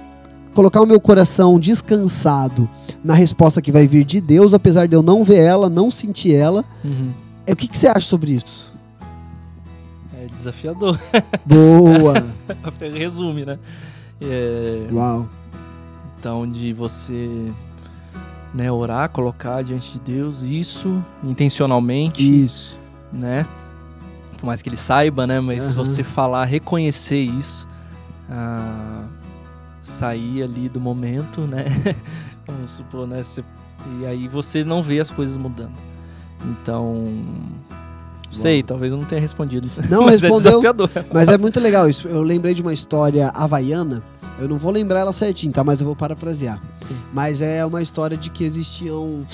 colocar 0.52 0.80
o 0.80 0.86
meu 0.86 1.00
coração 1.00 1.58
descansado 1.58 2.68
na 3.02 3.14
resposta 3.14 3.62
que 3.62 3.72
vai 3.72 3.86
vir 3.86 4.04
de 4.04 4.20
Deus, 4.20 4.52
apesar 4.54 4.86
de 4.86 4.96
eu 4.96 5.02
não 5.02 5.24
ver 5.24 5.38
ela, 5.38 5.68
não 5.68 5.90
sentir 5.90 6.34
ela. 6.34 6.64
Uhum. 6.84 7.12
É, 7.46 7.52
O 7.52 7.56
que, 7.56 7.68
que 7.68 7.78
você 7.78 7.86
acha 7.86 8.08
sobre 8.08 8.32
isso? 8.32 8.73
Desafiador. 10.34 10.98
Boa! 11.44 12.14
Resume, 12.92 13.44
né? 13.44 13.58
É, 14.20 14.88
Uau. 14.92 15.28
então, 16.18 16.46
de 16.48 16.72
você 16.72 17.52
né, 18.52 18.70
orar, 18.70 19.08
colocar 19.10 19.62
diante 19.62 19.92
de 19.94 20.00
Deus 20.00 20.42
isso 20.42 21.02
intencionalmente, 21.22 22.22
Isso. 22.22 22.78
né? 23.12 23.46
Por 24.38 24.46
mais 24.46 24.62
que 24.62 24.68
ele 24.68 24.76
saiba, 24.76 25.26
né? 25.26 25.40
Mas 25.40 25.66
Aham. 25.74 25.84
você 25.84 26.02
falar, 26.04 26.44
reconhecer 26.44 27.18
isso, 27.20 27.66
ah, 28.30 29.04
sair 29.80 30.42
ali 30.42 30.68
do 30.68 30.80
momento, 30.80 31.42
né? 31.42 31.64
Vamos 32.46 32.70
supor, 32.70 33.06
né? 33.06 33.22
Você- 33.22 33.44
e 34.00 34.06
aí 34.06 34.28
você 34.28 34.64
não 34.64 34.82
vê 34.82 35.00
as 35.00 35.10
coisas 35.10 35.36
mudando. 35.36 35.74
Então, 36.44 37.08
sei, 38.34 38.62
talvez 38.62 38.92
eu 38.92 38.98
não 38.98 39.06
tenha 39.06 39.20
respondido. 39.20 39.68
Não 39.88 40.02
mas 40.06 40.20
respondeu. 40.22 40.36
é 40.36 40.50
desafiador. 40.50 40.90
Mas 41.12 41.28
é 41.28 41.38
muito 41.38 41.58
legal 41.60 41.88
isso. 41.88 42.06
Eu 42.08 42.22
lembrei 42.22 42.52
de 42.54 42.60
uma 42.62 42.72
história 42.72 43.28
havaiana. 43.34 44.02
Eu 44.38 44.48
não 44.48 44.58
vou 44.58 44.72
lembrar 44.72 45.00
ela 45.00 45.12
certinho, 45.12 45.52
tá? 45.52 45.62
Mas 45.62 45.80
eu 45.80 45.86
vou 45.86 45.94
parafrasear. 45.96 46.60
Sim. 46.74 46.96
Mas 47.12 47.40
é 47.40 47.64
uma 47.64 47.80
história 47.80 48.16
de 48.16 48.30
que 48.30 48.44
existiam 48.44 49.24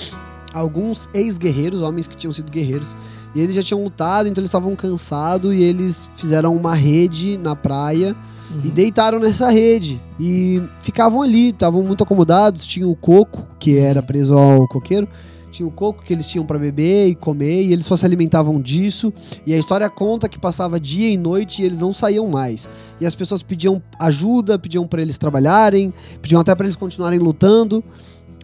alguns 0.53 1.09
ex-guerreiros, 1.13 1.81
homens 1.81 2.07
que 2.07 2.15
tinham 2.15 2.33
sido 2.33 2.51
guerreiros, 2.51 2.95
e 3.33 3.39
eles 3.39 3.55
já 3.55 3.63
tinham 3.63 3.81
lutado, 3.83 4.27
então 4.27 4.41
eles 4.41 4.49
estavam 4.49 4.75
cansados 4.75 5.53
e 5.53 5.63
eles 5.63 6.09
fizeram 6.15 6.55
uma 6.55 6.75
rede 6.75 7.37
na 7.37 7.55
praia 7.55 8.15
e 8.63 8.67
Uhum. 8.67 8.73
deitaram 8.73 9.17
nessa 9.17 9.49
rede 9.49 10.01
e 10.19 10.61
ficavam 10.81 11.21
ali, 11.21 11.51
estavam 11.51 11.81
muito 11.83 12.03
acomodados, 12.03 12.67
tinha 12.67 12.85
o 12.85 12.93
coco 12.95 13.47
que 13.57 13.77
era 13.77 14.03
preso 14.03 14.37
ao 14.37 14.67
coqueiro, 14.67 15.07
tinha 15.51 15.67
o 15.67 15.71
coco 15.71 16.01
que 16.01 16.13
eles 16.13 16.27
tinham 16.27 16.45
para 16.45 16.57
beber 16.57 17.07
e 17.07 17.15
comer 17.15 17.65
e 17.65 17.73
eles 17.73 17.85
só 17.85 17.97
se 17.97 18.05
alimentavam 18.05 18.61
disso. 18.61 19.13
E 19.45 19.53
a 19.53 19.57
história 19.57 19.89
conta 19.89 20.29
que 20.29 20.39
passava 20.39 20.79
dia 20.79 21.09
e 21.09 21.17
noite 21.17 21.61
e 21.61 21.65
eles 21.65 21.79
não 21.79 21.93
saíam 21.93 22.27
mais. 22.27 22.69
E 22.99 23.05
as 23.05 23.13
pessoas 23.13 23.43
pediam 23.43 23.81
ajuda, 23.99 24.57
pediam 24.57 24.87
para 24.87 25.01
eles 25.01 25.17
trabalharem, 25.17 25.93
pediam 26.21 26.41
até 26.41 26.55
para 26.55 26.65
eles 26.65 26.75
continuarem 26.75 27.19
lutando. 27.19 27.83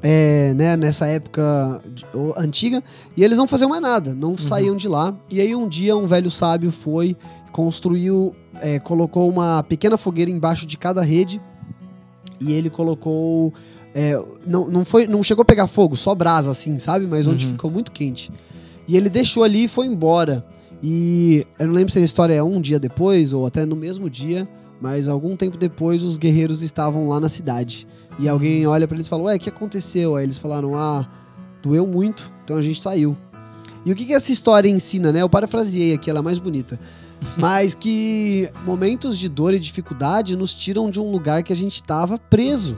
é, 0.02 0.54
né, 0.54 0.78
nessa 0.78 1.08
época 1.08 1.82
antiga, 2.38 2.84
e 3.16 3.24
eles 3.24 3.38
não 3.38 3.48
faziam 3.48 3.70
mais 3.70 3.82
nada, 3.82 4.14
não 4.14 4.38
saíam 4.38 4.76
de 4.76 4.88
lá. 4.88 5.16
E 5.30 5.42
aí 5.42 5.56
um 5.56 5.68
dia 5.68 5.96
um 5.98 6.08
velho 6.08 6.30
sábio 6.30 6.72
foi, 6.72 7.16
construiu, 7.52 8.36
é, 8.62 8.80
colocou 8.80 9.30
uma 9.30 9.64
pequena 9.64 9.98
fogueira 9.98 10.30
embaixo 10.30 10.66
de 10.66 10.78
cada 10.78 11.02
rede, 11.02 11.42
e 12.40 12.54
ele 12.54 12.70
colocou. 12.70 13.54
É, 14.00 14.24
não, 14.46 14.68
não, 14.68 14.86
foi, 14.86 15.08
não 15.08 15.24
chegou 15.24 15.42
a 15.42 15.46
pegar 15.46 15.66
fogo, 15.68 15.96
só 15.96 16.14
brasa 16.14 16.52
assim, 16.52 16.78
sabe? 16.78 17.08
Mas 17.08 17.26
onde 17.28 17.46
Uhum. 17.46 17.52
ficou 17.54 17.72
muito 17.72 17.92
quente. 17.92 18.32
E 18.88 18.96
ele 18.96 19.10
deixou 19.10 19.44
ali 19.44 19.64
e 19.64 19.68
foi 19.68 19.88
embora. 19.88 20.46
E 20.84 21.46
eu 21.58 21.66
não 21.66 21.74
lembro 21.74 21.92
se 21.92 21.98
a 21.98 22.04
história 22.04 22.34
é 22.36 22.44
um 22.44 22.62
dia 22.62 22.78
depois 22.80 23.34
ou 23.34 23.48
até 23.48 23.66
no 23.66 23.76
mesmo 23.76 24.08
dia, 24.10 24.48
mas 24.80 25.08
algum 25.08 25.36
tempo 25.36 25.58
depois 25.58 26.04
os 26.04 26.18
guerreiros 26.18 26.62
estavam 26.62 27.08
lá 27.10 27.20
na 27.20 27.28
cidade. 27.28 27.88
E 28.20 28.30
alguém 28.30 28.68
olha 28.68 28.88
pra 28.88 28.96
eles 28.96 29.08
e 29.08 29.10
fala: 29.10 29.24
Ué, 29.24 29.36
o 29.36 29.40
que 29.40 29.50
aconteceu? 29.50 30.16
Aí 30.16 30.24
eles 30.24 30.38
falaram: 30.38 30.76
Ah, 30.76 31.08
doeu 31.64 31.88
muito, 31.88 32.32
então 32.44 32.56
a 32.58 32.62
gente 32.62 32.80
saiu. 32.80 33.18
E 33.86 33.92
o 33.92 33.96
que, 33.96 34.06
que 34.06 34.14
essa 34.14 34.32
história 34.32 34.70
ensina, 34.70 35.12
né? 35.12 35.22
Eu 35.24 35.30
parafraseei 35.30 35.94
aqui, 35.94 36.10
ela 36.10 36.20
é 36.20 36.22
mais 36.22 36.38
bonita. 36.38 36.80
Mas 37.36 37.74
que 37.74 38.48
momentos 38.66 39.18
de 39.18 39.28
dor 39.28 39.54
e 39.56 39.60
dificuldade 39.60 40.36
nos 40.36 40.54
tiram 40.54 40.90
de 40.90 41.00
um 41.00 41.10
lugar 41.12 41.42
que 41.42 41.52
a 41.52 41.56
gente 41.56 41.74
estava 41.76 42.18
preso, 42.20 42.78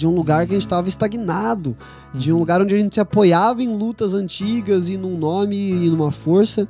de 0.00 0.06
um 0.06 0.14
lugar 0.14 0.46
que 0.46 0.52
a 0.52 0.54
gente 0.54 0.62
estava 0.66 0.88
estagnado, 0.88 1.76
de 2.14 2.30
um 2.32 2.36
Uhum. 2.36 2.40
lugar 2.40 2.62
onde 2.62 2.74
a 2.74 2.78
gente 2.78 2.94
se 2.94 3.00
apoiava 3.00 3.62
em 3.62 3.68
lutas 3.68 4.14
antigas 4.14 4.88
e 4.88 4.96
num 4.96 5.18
nome 5.18 5.56
e 5.56 5.90
numa 5.90 6.10
força. 6.10 6.66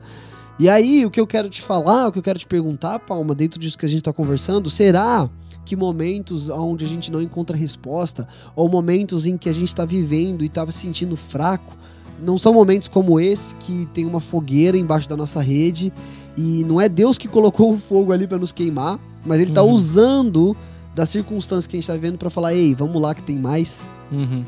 E 0.58 0.68
aí, 0.68 1.06
o 1.06 1.10
que 1.12 1.20
eu 1.20 1.28
quero 1.28 1.48
te 1.48 1.62
falar, 1.62 2.08
o 2.08 2.12
que 2.12 2.18
eu 2.18 2.22
quero 2.24 2.40
te 2.40 2.46
perguntar, 2.46 2.98
Palma, 2.98 3.32
dentro 3.32 3.60
disso 3.60 3.78
que 3.78 3.86
a 3.86 3.88
gente 3.88 4.00
está 4.00 4.12
conversando, 4.12 4.68
será 4.68 5.30
que 5.64 5.76
momentos 5.76 6.50
onde 6.50 6.84
a 6.84 6.88
gente 6.88 7.12
não 7.12 7.22
encontra 7.22 7.56
resposta, 7.56 8.26
ou 8.56 8.68
momentos 8.68 9.26
em 9.26 9.36
que 9.38 9.48
a 9.48 9.52
gente 9.52 9.68
está 9.68 9.84
vivendo 9.84 10.42
e 10.42 10.46
estava 10.46 10.72
se 10.72 10.78
sentindo 10.80 11.16
fraco, 11.16 11.76
não 12.20 12.36
são 12.36 12.52
momentos 12.52 12.88
como 12.88 13.20
esse 13.20 13.54
que 13.60 13.86
tem 13.94 14.04
uma 14.06 14.20
fogueira 14.20 14.76
embaixo 14.76 15.08
da 15.08 15.16
nossa 15.16 15.40
rede 15.40 15.92
e 16.36 16.64
não 16.66 16.80
é 16.80 16.88
Deus 16.88 17.16
que 17.16 17.28
colocou 17.28 17.72
o 17.72 17.78
fogo 17.78 18.12
ali 18.12 18.26
para 18.26 18.38
nos 18.38 18.50
queimar, 18.52 18.98
mas 19.24 19.38
Ele 19.40 19.50
está 19.52 19.62
Uhum. 19.62 19.72
usando 19.72 20.56
das 20.94 21.08
circunstâncias 21.08 21.66
que 21.66 21.76
a 21.76 21.78
gente 21.78 21.84
está 21.84 21.94
vivendo 21.94 22.18
para 22.18 22.30
falar: 22.30 22.54
ei, 22.54 22.74
vamos 22.74 23.00
lá 23.00 23.14
que 23.14 23.22
tem 23.22 23.36
mais. 23.36 23.90
Uhum. 24.10 24.44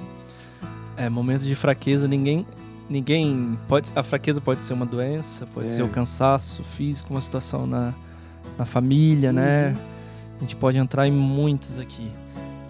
É, 0.96 1.08
momentos 1.08 1.46
de 1.46 1.54
fraqueza, 1.54 2.06
ninguém. 2.06 2.46
Ninguém. 2.88 3.58
Pode, 3.68 3.90
a 3.94 4.02
fraqueza 4.02 4.40
pode 4.40 4.62
ser 4.62 4.74
uma 4.74 4.84
doença, 4.84 5.46
pode 5.46 5.68
É. 5.68 5.70
ser 5.70 5.82
o 5.82 5.88
cansaço 5.88 6.62
físico, 6.62 7.12
uma 7.14 7.20
situação 7.20 7.66
na, 7.66 7.94
na 8.58 8.64
família, 8.64 9.32
né? 9.32 9.68
Uhum. 9.70 9.76
A 10.38 10.40
gente 10.40 10.56
pode 10.56 10.76
entrar 10.78 11.06
em 11.06 11.12
muitos 11.12 11.78
aqui. 11.78 12.10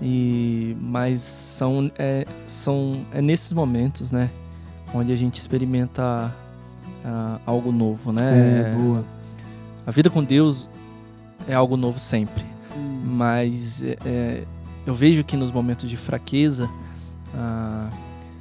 E, 0.01 0.77
mas 0.81 1.21
são, 1.21 1.91
é, 1.97 2.27
são 2.45 3.05
é 3.13 3.23
nesses 3.23 3.53
momentos, 3.53 4.13
né? 4.13 4.31
Onde 4.95 5.13
a 5.13 5.17
gente 5.17 5.37
experimenta 5.39 6.35
ah, 7.05 7.39
algo 7.47 7.73
novo, 7.73 8.13
né? 8.13 8.71
É, 8.73 8.75
boa. 8.75 9.05
A 9.87 9.91
vida 9.91 10.11
com 10.11 10.23
Deus 10.23 10.69
é 11.49 11.55
algo 11.55 11.77
novo 11.77 11.99
sempre. 11.99 12.45
Mas 13.03 13.83
é, 13.83 13.97
é, 14.05 14.45
eu 14.87 14.95
vejo 14.95 15.25
que 15.25 15.37
nos 15.37 15.51
momentos 15.51 15.89
de 15.91 15.97
fraqueza 15.97 16.69
ah, 17.35 17.89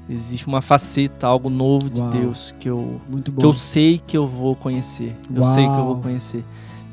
existe 0.10 0.48
uma 0.48 0.62
faceta, 0.62 1.26
algo 1.28 1.50
novo 1.50 1.90
de 1.90 2.02
Uau. 2.02 2.10
Deus 2.12 2.54
que 2.60 2.70
eu, 2.70 3.02
que 3.38 3.46
eu 3.46 3.54
sei 3.54 3.98
que 4.06 4.16
eu 4.18 4.28
vou 4.28 4.56
conhecer. 4.56 5.16
Eu 5.34 5.44
sei 5.44 5.64
que 5.66 5.70
eu 5.72 5.86
vou 5.86 6.02
conhecer. 6.02 6.44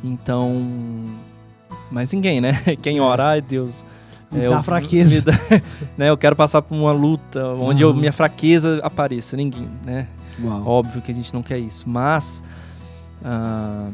Então. 0.02 0.54
Mas 1.90 2.12
ninguém, 2.12 2.40
né? 2.40 2.52
Quem 2.82 3.00
orar 3.00 3.36
é 3.38 3.40
Deus. 3.40 3.84
Me 4.30 4.42
É, 4.42 4.48
dá 4.48 4.56
eu- 4.56 4.62
fraqueza. 4.62 5.14
me 5.14 5.20
dá- 5.22 5.32
né, 5.96 6.10
eu 6.10 6.16
quero 6.16 6.36
passar 6.36 6.60
por 6.62 6.74
uma 6.74 6.92
luta 6.92 7.46
onde 7.54 7.82
eu- 7.82 7.90
Aham. 7.90 7.98
minha 7.98 8.12
fraqueza 8.12 8.78
apareça. 8.82 9.36
Ninguém, 9.36 9.68
né? 9.84 10.06
Uau. 10.42 10.66
Óbvio 10.66 11.00
que 11.02 11.10
a 11.10 11.14
gente 11.14 11.32
não 11.34 11.42
quer 11.42 11.58
isso, 11.58 11.88
mas 11.88 12.44
ah, 13.24 13.88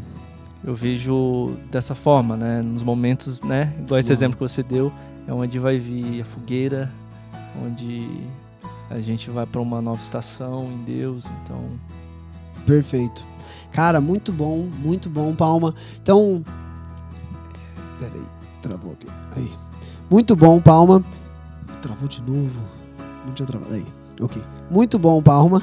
eu 0.65 0.75
vejo 0.75 1.57
dessa 1.71 1.95
forma, 1.95 2.37
né? 2.37 2.63
Nos 2.63 2.83
momentos, 2.83 3.43
né? 3.43 3.75
Igual 3.81 4.01
esse 4.01 4.13
exemplo 4.13 4.37
que 4.37 4.43
você 4.43 4.63
deu, 4.63 4.93
é 5.27 5.33
onde 5.33 5.59
vai 5.59 5.79
vir 5.79 6.23
a 6.23 6.25
fogueira, 6.25 6.91
onde 7.65 8.09
a 8.91 9.01
gente 9.01 9.31
vai 9.31 9.47
para 9.47 9.61
uma 9.61 9.81
nova 9.81 10.01
estação 10.01 10.67
em 10.67 10.85
Deus. 10.85 11.31
Então, 11.43 11.79
Perfeito. 12.67 13.25
Cara, 13.73 14.01
muito 14.01 14.33
bom, 14.33 14.69
muito 14.79 15.11
bom, 15.11 15.35
Palma. 15.35 15.75
Então. 16.03 16.43
Peraí, 17.99 18.27
travou 18.63 18.93
aqui. 18.93 19.07
Aí. 19.37 19.51
Muito 20.11 20.35
bom, 20.35 20.61
Palma. 20.61 21.05
Travou 21.83 22.09
de 22.09 22.23
novo. 22.23 22.63
Não 23.27 23.35
tinha 23.35 23.47
travado. 23.47 23.75
Aí, 23.75 23.87
ok. 24.21 24.43
Muito 24.71 24.99
bom, 24.99 25.23
Palma. 25.23 25.63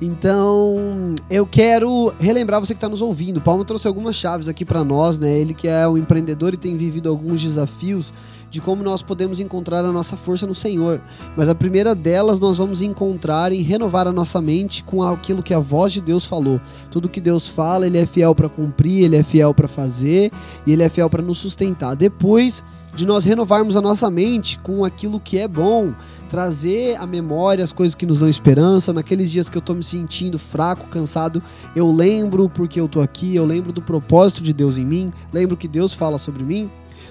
Então, 0.00 1.14
eu 1.28 1.46
quero 1.46 2.14
relembrar 2.18 2.58
você 2.58 2.72
que 2.72 2.78
está 2.78 2.88
nos 2.88 3.02
ouvindo. 3.02 3.40
Palma 3.40 3.64
trouxe 3.66 3.86
algumas 3.86 4.16
chaves 4.16 4.48
aqui 4.48 4.64
para 4.64 4.82
nós, 4.82 5.18
né? 5.18 5.38
Ele 5.38 5.52
que 5.52 5.68
é 5.68 5.86
um 5.86 5.98
empreendedor 5.98 6.54
e 6.54 6.56
tem 6.56 6.74
vivido 6.76 7.08
alguns 7.08 7.42
desafios 7.42 8.12
de 8.50 8.60
como 8.60 8.82
nós 8.82 9.00
podemos 9.00 9.38
encontrar 9.38 9.84
a 9.84 9.92
nossa 9.92 10.16
força 10.16 10.46
no 10.46 10.54
Senhor. 10.54 11.00
Mas 11.36 11.48
a 11.48 11.54
primeira 11.54 11.94
delas 11.94 12.40
nós 12.40 12.58
vamos 12.58 12.82
encontrar 12.82 13.52
em 13.52 13.62
renovar 13.62 14.08
a 14.08 14.12
nossa 14.12 14.40
mente 14.40 14.82
com 14.82 15.02
aquilo 15.02 15.42
que 15.42 15.54
a 15.54 15.60
voz 15.60 15.92
de 15.92 16.00
Deus 16.00 16.24
falou. 16.24 16.60
Tudo 16.90 17.08
que 17.08 17.20
Deus 17.20 17.46
fala, 17.46 17.86
ele 17.86 17.98
é 17.98 18.06
fiel 18.06 18.34
para 18.34 18.48
cumprir, 18.48 19.04
ele 19.04 19.16
é 19.16 19.22
fiel 19.22 19.54
para 19.54 19.68
fazer 19.68 20.32
e 20.66 20.72
ele 20.72 20.82
é 20.82 20.88
fiel 20.88 21.08
para 21.08 21.22
nos 21.22 21.38
sustentar. 21.38 21.94
Depois 21.94 22.64
de 22.94 23.06
nós 23.06 23.24
renovarmos 23.24 23.76
a 23.76 23.80
nossa 23.80 24.10
mente 24.10 24.58
com 24.58 24.84
aquilo 24.84 25.20
que 25.20 25.38
é 25.38 25.46
bom, 25.46 25.94
trazer 26.28 26.96
à 26.96 27.06
memória 27.06 27.64
as 27.64 27.72
coisas 27.72 27.94
que 27.94 28.06
nos 28.06 28.20
dão 28.20 28.28
esperança. 28.28 28.92
Naqueles 28.92 29.30
dias 29.30 29.48
que 29.48 29.56
eu 29.56 29.62
tô 29.62 29.74
me 29.74 29.82
sentindo 29.82 30.38
fraco, 30.38 30.88
cansado, 30.88 31.42
eu 31.74 31.90
lembro 31.90 32.48
porque 32.48 32.80
eu 32.80 32.88
tô 32.88 33.00
aqui, 33.00 33.34
eu 33.34 33.44
lembro 33.44 33.72
do 33.72 33.82
propósito 33.82 34.42
de 34.42 34.52
Deus 34.52 34.76
em 34.78 34.84
mim, 34.84 35.12
lembro 35.32 35.56
que 35.56 35.68
Deus 35.68 35.94
fala 35.94 36.18
sobre 36.18 36.44
mim. 36.44 36.70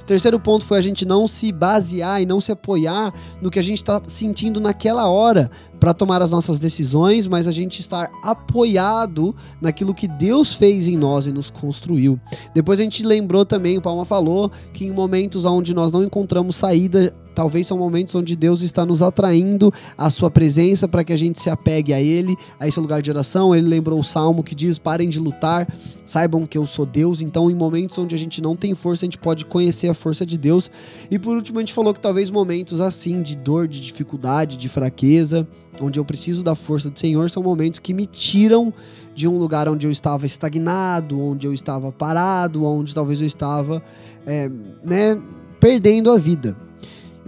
Terceiro 0.10 0.40
ponto 0.40 0.66
foi 0.66 0.80
a 0.80 0.82
gente 0.82 1.06
não 1.06 1.28
se 1.28 1.52
basear 1.52 2.20
e 2.20 2.26
não 2.26 2.42
se 2.42 2.52
apoiar 2.52 3.14
no 3.40 3.52
que 3.52 3.60
a 3.60 3.62
gente 3.62 3.78
está 3.78 4.02
sentindo 4.08 4.60
naquela 4.60 5.08
hora 5.08 5.52
para 5.80 5.94
tomar 5.94 6.20
as 6.20 6.32
nossas 6.32 6.58
decisões, 6.58 7.28
mas 7.28 7.46
a 7.46 7.52
gente 7.52 7.80
estar 7.80 8.10
apoiado 8.24 9.36
naquilo 9.62 9.94
que 9.94 10.08
Deus 10.08 10.56
fez 10.56 10.88
em 10.88 10.98
nós 10.98 11.28
e 11.28 11.32
nos 11.32 11.52
construiu. 11.52 12.20
Depois 12.56 12.80
a 12.80 12.84
gente 12.84 13.06
lembrou 13.06 13.46
também, 13.46 13.78
o 13.78 13.84
Palma 13.84 14.04
falou, 14.04 14.52
que 14.74 14.84
em 14.84 14.90
momentos 14.90 15.46
onde 15.46 15.76
nós 15.76 15.92
não 15.92 16.04
encontramos 16.04 16.56
saída, 16.56 17.16
talvez 17.40 17.66
são 17.68 17.78
momentos 17.78 18.14
onde 18.16 18.36
Deus 18.36 18.62
está 18.64 18.86
nos 18.86 19.02
atraindo 19.02 19.74
à 19.98 20.10
sua 20.10 20.30
presença 20.30 20.90
para 20.90 21.06
que 21.06 21.14
a 21.14 21.18
gente 21.18 21.40
se 21.40 21.50
apegue 21.50 21.94
a 21.94 22.02
Ele, 22.02 22.36
a 22.60 22.68
esse 22.68 22.78
lugar 22.78 23.02
de 23.02 23.10
oração. 23.10 23.56
Ele 23.56 23.66
lembrou 23.66 23.98
o 23.98 24.04
salmo 24.04 24.44
que 24.44 24.54
diz: 24.54 24.78
parem 24.78 25.08
de 25.08 25.22
lutar, 25.22 25.66
saibam 26.06 26.46
que 26.46 26.58
eu 26.58 26.66
sou 26.66 26.86
Deus. 26.86 27.22
Então, 27.22 27.50
em 27.50 27.56
momentos 27.56 27.98
onde 27.98 28.14
a 28.14 28.18
gente 28.18 28.42
não 28.42 28.58
tem 28.58 28.76
força, 28.76 29.06
a 29.06 29.08
gente 29.08 29.18
pode 29.18 29.46
conhecer 29.46 29.88
a 29.88 29.94
força 29.94 30.26
de 30.26 30.38
Deus. 30.38 30.70
E 31.10 31.18
por 31.18 31.34
último, 31.34 31.60
a 31.60 31.62
gente 31.62 31.74
falou 31.74 31.94
que 31.94 32.02
talvez 32.02 32.30
momentos 32.30 32.82
assim, 32.82 33.22
de 33.22 33.38
dor, 33.38 33.70
de 33.70 33.80
dificuldade, 33.80 34.58
de 34.58 34.68
fraqueza, 34.68 35.48
onde 35.80 35.98
eu 35.98 36.04
preciso 36.04 36.44
da 36.44 36.56
força 36.56 36.90
do 36.90 37.00
Senhor, 37.00 37.30
são 37.30 37.42
momentos 37.42 37.80
que 37.80 37.94
me 37.94 38.06
tiram 38.06 38.74
de 39.16 39.30
um 39.30 39.38
lugar 39.38 39.70
onde 39.70 39.88
eu 39.88 39.92
estava 39.92 40.26
estagnado, 40.26 41.18
onde 41.18 41.48
eu 41.48 41.54
estava 41.54 41.90
parado, 41.90 42.66
onde 42.66 42.94
talvez 42.94 43.22
eu 43.22 43.28
estava, 43.28 43.82
é, 44.28 44.52
né, 44.84 45.18
perdendo 45.58 46.12
a 46.12 46.18
vida. 46.18 46.68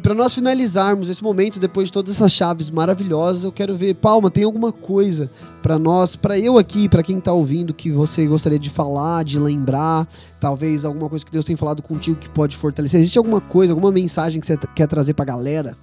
Para 0.01 0.15
nós 0.15 0.33
finalizarmos 0.33 1.09
esse 1.09 1.23
momento, 1.23 1.59
depois 1.59 1.87
de 1.87 1.93
todas 1.93 2.15
essas 2.15 2.31
chaves 2.31 2.71
maravilhosas, 2.71 3.43
eu 3.43 3.51
quero 3.51 3.75
ver, 3.75 3.93
Palma, 3.93 4.31
tem 4.31 4.43
alguma 4.43 4.71
coisa 4.71 5.29
para 5.61 5.77
nós, 5.77 6.15
para 6.15 6.39
eu 6.39 6.57
aqui, 6.57 6.89
para 6.89 7.03
quem 7.03 7.19
está 7.19 7.31
ouvindo, 7.31 7.73
que 7.73 7.91
você 7.91 8.25
gostaria 8.25 8.57
de 8.57 8.69
falar, 8.69 9.23
de 9.23 9.37
lembrar, 9.37 10.07
talvez 10.39 10.85
alguma 10.85 11.07
coisa 11.07 11.23
que 11.23 11.31
Deus 11.31 11.45
tem 11.45 11.55
falado 11.55 11.83
contigo 11.83 12.17
que 12.17 12.29
pode 12.29 12.57
fortalecer? 12.57 12.99
Existe 12.99 13.19
alguma 13.19 13.39
coisa, 13.39 13.73
alguma 13.73 13.91
mensagem 13.91 14.41
que 14.41 14.47
você 14.47 14.57
quer 14.75 14.87
trazer 14.87 15.13
para 15.13 15.23
a 15.23 15.27
galera? 15.27 15.77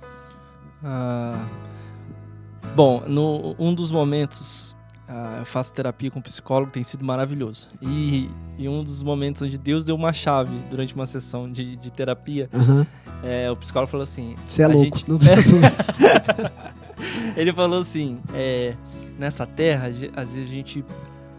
Ah, 0.83 1.46
bom, 2.74 3.04
no, 3.07 3.54
um 3.57 3.72
dos 3.72 3.92
momentos 3.92 4.74
ah, 5.09 5.37
eu 5.40 5.47
faço 5.47 5.73
terapia 5.73 6.11
com 6.11 6.18
um 6.18 6.23
psicólogo, 6.23 6.71
tem 6.71 6.83
sido 6.83 7.05
maravilhoso. 7.05 7.68
E, 7.81 8.29
e, 8.59 8.68
um 8.68 8.83
dos 8.85 9.03
momentos 9.03 9.40
onde 9.42 9.57
Deus 9.57 9.85
deu 9.85 9.94
uma 9.97 10.12
chave 10.12 10.57
durante 10.71 10.94
uma 10.94 11.07
sessão 11.07 11.51
de, 11.51 11.77
de 11.77 11.90
terapia, 11.92 12.49
Uhum. 12.53 12.85
é, 13.23 13.51
o 13.51 13.57
psicólogo 13.57 13.90
falou 13.90 14.03
assim: 14.03 14.37
Você 14.49 14.62
é 14.62 14.66
louco. 14.68 14.85
gente- 14.85 15.05
Ele 17.37 17.53
falou 17.53 17.81
assim: 17.81 18.18
é, 18.35 18.75
nessa 19.18 19.47
terra, 19.47 19.88
às 19.88 20.01
vezes 20.35 20.49
a 20.49 20.55
gente 20.55 20.85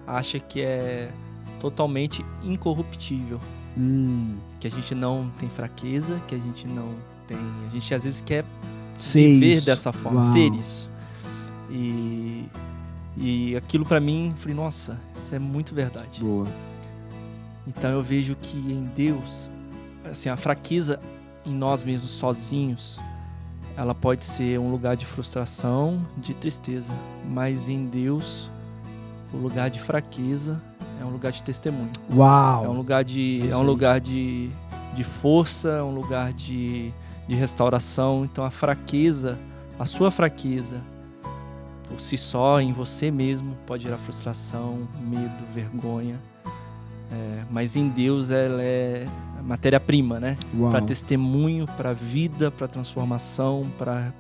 acha 0.08 0.40
que 0.40 0.62
é 0.62 1.12
totalmente 1.60 2.26
incorruptível, 2.44 3.40
hum, 3.78 4.38
que 4.60 4.68
a 4.68 4.72
gente 4.72 4.96
não 4.96 5.30
tem 5.38 5.50
fraqueza, 5.50 6.22
que 6.28 6.36
a 6.36 6.40
gente 6.40 6.68
não 6.68 6.96
tem. 7.28 7.38
A 7.68 7.70
gente 7.70 7.94
às 7.94 8.04
vezes 8.04 8.22
quer 8.22 8.46
sei 8.98 9.34
viver 9.36 9.52
isso. 9.54 9.66
dessa 9.66 9.92
forma, 9.92 10.22
Uau. 10.22 10.32
ser 10.34 10.52
isso. 10.54 10.90
E, 11.70 12.46
e 13.20 13.54
aquilo 13.58 13.86
pra 13.86 14.00
mim, 14.00 14.34
falei, 14.38 14.56
nossa, 14.56 14.98
isso 15.16 15.36
é 15.36 15.40
muito 15.40 15.76
verdade. 15.76 16.22
Boa. 16.22 16.48
Então 17.68 17.92
eu 17.92 18.02
vejo 18.02 18.36
que 18.42 18.58
em 18.58 18.90
Deus, 18.96 19.52
assim, 20.10 20.30
a 20.30 20.38
fraqueza 20.38 21.00
em 21.46 21.54
nós 21.54 21.84
mesmos 21.84 22.12
sozinhos, 22.12 22.98
ela 23.76 23.94
pode 23.94 24.24
ser 24.24 24.58
um 24.58 24.72
lugar 24.72 24.96
de 24.96 25.06
frustração, 25.06 26.02
de 26.18 26.34
tristeza, 26.34 26.94
mas 27.30 27.68
em 27.68 27.86
Deus, 27.86 28.50
o 29.34 29.38
lugar 29.38 29.70
de 29.70 29.82
fraqueza 29.82 30.62
é 31.02 31.04
um 31.04 31.10
lugar 31.10 31.34
de 31.34 31.44
testemunho. 31.44 31.92
Uau. 32.14 32.66
É 32.66 32.70
um 32.70 32.74
lugar 32.74 33.04
de, 33.04 33.48
é 33.50 33.56
um 33.56 33.64
lugar 33.64 34.00
de, 34.00 34.50
de 34.94 35.04
força, 35.04 35.70
é 35.70 35.84
um 35.84 35.94
lugar 35.94 36.32
de, 36.32 36.94
de 37.28 37.36
restauração. 37.36 38.24
Então 38.24 38.46
a 38.46 38.52
fraqueza, 38.52 39.38
a 39.78 39.86
sua 39.86 40.10
fraqueza, 40.10 40.82
por 41.90 42.00
si 42.00 42.18
só, 42.18 42.62
em 42.62 42.72
você 42.72 43.10
mesmo, 43.10 43.58
pode 43.66 43.84
gerar 43.84 43.98
frustração, 43.98 44.88
medo, 45.02 45.44
vergonha. 45.50 46.20
É, 47.12 47.44
mas 47.50 47.76
em 47.76 47.90
Deus 47.90 48.30
ela 48.30 48.62
é 48.62 49.08
matéria-prima, 49.44 50.20
né? 50.20 50.38
Para 50.70 50.82
testemunho, 50.82 51.66
para 51.76 51.92
vida, 51.92 52.52
para 52.52 52.68
transformação, 52.68 53.68
para 53.78 54.14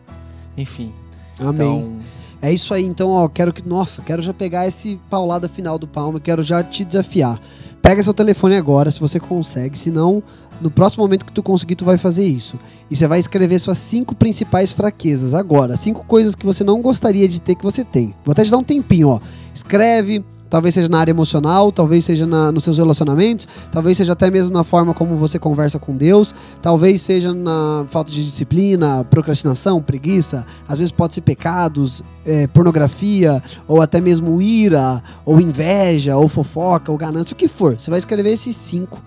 enfim. 0.57 0.91
Amém. 1.39 1.53
Então, 1.53 1.99
É 2.41 2.53
isso 2.53 2.73
aí, 2.73 2.85
então, 2.85 3.09
ó, 3.09 3.27
quero 3.27 3.51
que, 3.51 3.67
nossa, 3.67 4.01
quero 4.01 4.21
já 4.21 4.33
pegar 4.33 4.65
esse 4.65 4.99
paulada 5.09 5.49
final 5.49 5.77
do 5.77 5.87
Palma, 5.87 6.19
quero 6.19 6.41
já 6.41 6.63
te 6.63 6.85
desafiar. 6.85 7.39
Pega 7.81 8.01
seu 8.01 8.13
telefone 8.13 8.55
agora, 8.55 8.89
se 8.91 8.99
você 8.99 9.19
consegue, 9.19 9.77
senão 9.77 10.23
no 10.61 10.69
próximo 10.69 11.03
momento 11.03 11.25
que 11.25 11.31
tu 11.31 11.43
conseguir, 11.43 11.75
tu 11.75 11.85
vai 11.85 11.97
fazer 11.97 12.25
isso. 12.25 12.59
E 12.89 12.95
você 12.95 13.07
vai 13.07 13.19
escrever 13.19 13.59
suas 13.59 13.77
cinco 13.77 14.15
principais 14.15 14.71
fraquezas 14.71 15.33
agora, 15.33 15.77
cinco 15.77 16.05
coisas 16.05 16.35
que 16.35 16.45
você 16.45 16.63
não 16.63 16.81
gostaria 16.81 17.27
de 17.27 17.39
ter 17.39 17.55
que 17.55 17.63
você 17.63 17.83
tem. 17.83 18.13
Vou 18.23 18.31
até 18.31 18.43
te 18.43 18.51
dar 18.51 18.57
um 18.57 18.63
tempinho, 18.63 19.09
ó. 19.09 19.19
Escreve, 19.53 20.23
talvez 20.49 20.73
seja 20.73 20.89
na 20.89 20.99
área 20.99 21.11
emocional, 21.11 21.71
talvez 21.71 22.03
seja 22.03 22.25
na, 22.25 22.51
nos 22.51 22.63
seus 22.63 22.77
relacionamentos, 22.77 23.47
talvez 23.71 23.95
seja 23.95 24.13
até 24.13 24.31
mesmo 24.31 24.51
na 24.51 24.63
forma 24.63 24.93
como 24.93 25.15
você 25.15 25.37
conversa 25.37 25.77
com 25.77 25.95
Deus, 25.95 26.33
talvez 26.61 27.01
seja 27.01 27.33
na 27.33 27.85
falta 27.89 28.11
de 28.11 28.25
disciplina, 28.25 29.05
procrastinação, 29.05 29.81
preguiça, 29.81 30.45
às 30.67 30.79
vezes 30.79 30.91
pode 30.91 31.13
ser 31.13 31.21
pecados, 31.21 32.03
é, 32.25 32.47
pornografia, 32.47 33.41
ou 33.67 33.81
até 33.81 34.01
mesmo 34.01 34.41
ira, 34.41 35.01
ou 35.23 35.39
inveja, 35.39 36.17
ou 36.17 36.27
fofoca, 36.27 36.91
ou 36.91 36.97
ganância, 36.97 37.33
o 37.33 37.37
que 37.37 37.47
for. 37.47 37.79
Você 37.79 37.89
vai 37.89 37.99
escrever 37.99 38.31
esses 38.31 38.55
cinco. 38.55 39.01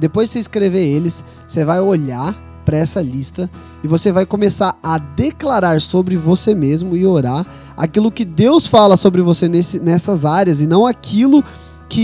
Depois 0.00 0.28
de 0.28 0.32
você 0.32 0.38
escrever 0.40 0.84
eles, 0.86 1.24
você 1.46 1.64
vai 1.64 1.80
olhar 1.80 2.34
para 2.64 2.76
essa 2.76 3.00
lista 3.00 3.50
e 3.82 3.88
você 3.88 4.10
vai 4.12 4.26
começar 4.26 4.76
a 4.82 4.98
declarar 4.98 5.80
sobre 5.80 6.16
você 6.16 6.54
mesmo 6.54 6.96
e 6.96 7.06
orar 7.06 7.46
aquilo 7.76 8.10
que 8.10 8.24
Deus 8.24 8.66
fala 8.66 8.96
sobre 8.96 9.22
você 9.22 9.48
nesse- 9.48 9.80
nessas 9.80 10.24
áreas 10.24 10.60
e 10.60 10.66
não 10.66 10.86
aquilo 10.86 11.42
que 11.42 11.48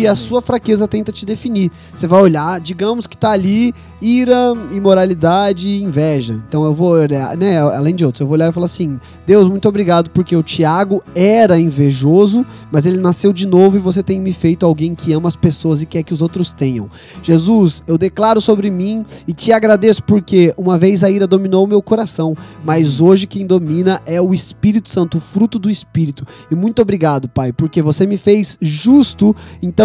a 0.06 0.16
sua 0.16 0.42
fraqueza 0.42 0.88
tenta 0.88 1.12
te 1.12 1.24
definir. 1.24 1.70
Você 1.94 2.06
vai 2.06 2.20
olhar, 2.20 2.60
digamos 2.60 3.06
que 3.06 3.16
tá 3.16 3.30
ali 3.30 3.72
ira, 4.00 4.52
imoralidade 4.72 5.68
e 5.68 5.82
inveja. 5.82 6.34
Então 6.48 6.64
eu 6.64 6.74
vou 6.74 6.90
olhar, 6.90 7.36
né, 7.36 7.58
além 7.58 7.94
de 7.94 8.04
outros, 8.04 8.20
eu 8.20 8.26
vou 8.26 8.34
olhar 8.34 8.50
e 8.50 8.52
falar 8.52 8.66
assim: 8.66 8.98
Deus, 9.26 9.48
muito 9.48 9.68
obrigado 9.68 10.10
porque 10.10 10.36
o 10.36 10.42
Tiago 10.42 11.02
era 11.14 11.58
invejoso, 11.58 12.44
mas 12.70 12.86
ele 12.86 12.98
nasceu 12.98 13.32
de 13.32 13.46
novo 13.46 13.76
e 13.76 13.80
você 13.80 14.02
tem 14.02 14.20
me 14.20 14.32
feito 14.32 14.66
alguém 14.66 14.94
que 14.94 15.12
ama 15.12 15.28
as 15.28 15.36
pessoas 15.36 15.80
e 15.80 15.86
quer 15.86 16.02
que 16.02 16.12
os 16.12 16.22
outros 16.22 16.52
tenham. 16.52 16.90
Jesus, 17.22 17.82
eu 17.86 17.96
declaro 17.96 18.40
sobre 18.40 18.70
mim 18.70 19.04
e 19.26 19.32
te 19.32 19.52
agradeço 19.52 20.02
porque 20.02 20.52
uma 20.56 20.78
vez 20.78 21.02
a 21.02 21.10
ira 21.10 21.26
dominou 21.26 21.64
o 21.64 21.68
meu 21.68 21.82
coração, 21.82 22.36
mas 22.64 23.00
hoje 23.00 23.26
quem 23.26 23.46
domina 23.46 24.00
é 24.06 24.20
o 24.20 24.34
Espírito 24.34 24.90
Santo, 24.90 25.18
o 25.18 25.20
fruto 25.20 25.58
do 25.58 25.70
Espírito. 25.70 26.26
E 26.50 26.54
muito 26.54 26.82
obrigado, 26.82 27.28
Pai, 27.28 27.52
porque 27.52 27.80
você 27.82 28.06
me 28.06 28.18
fez 28.18 28.58
justo, 28.60 29.34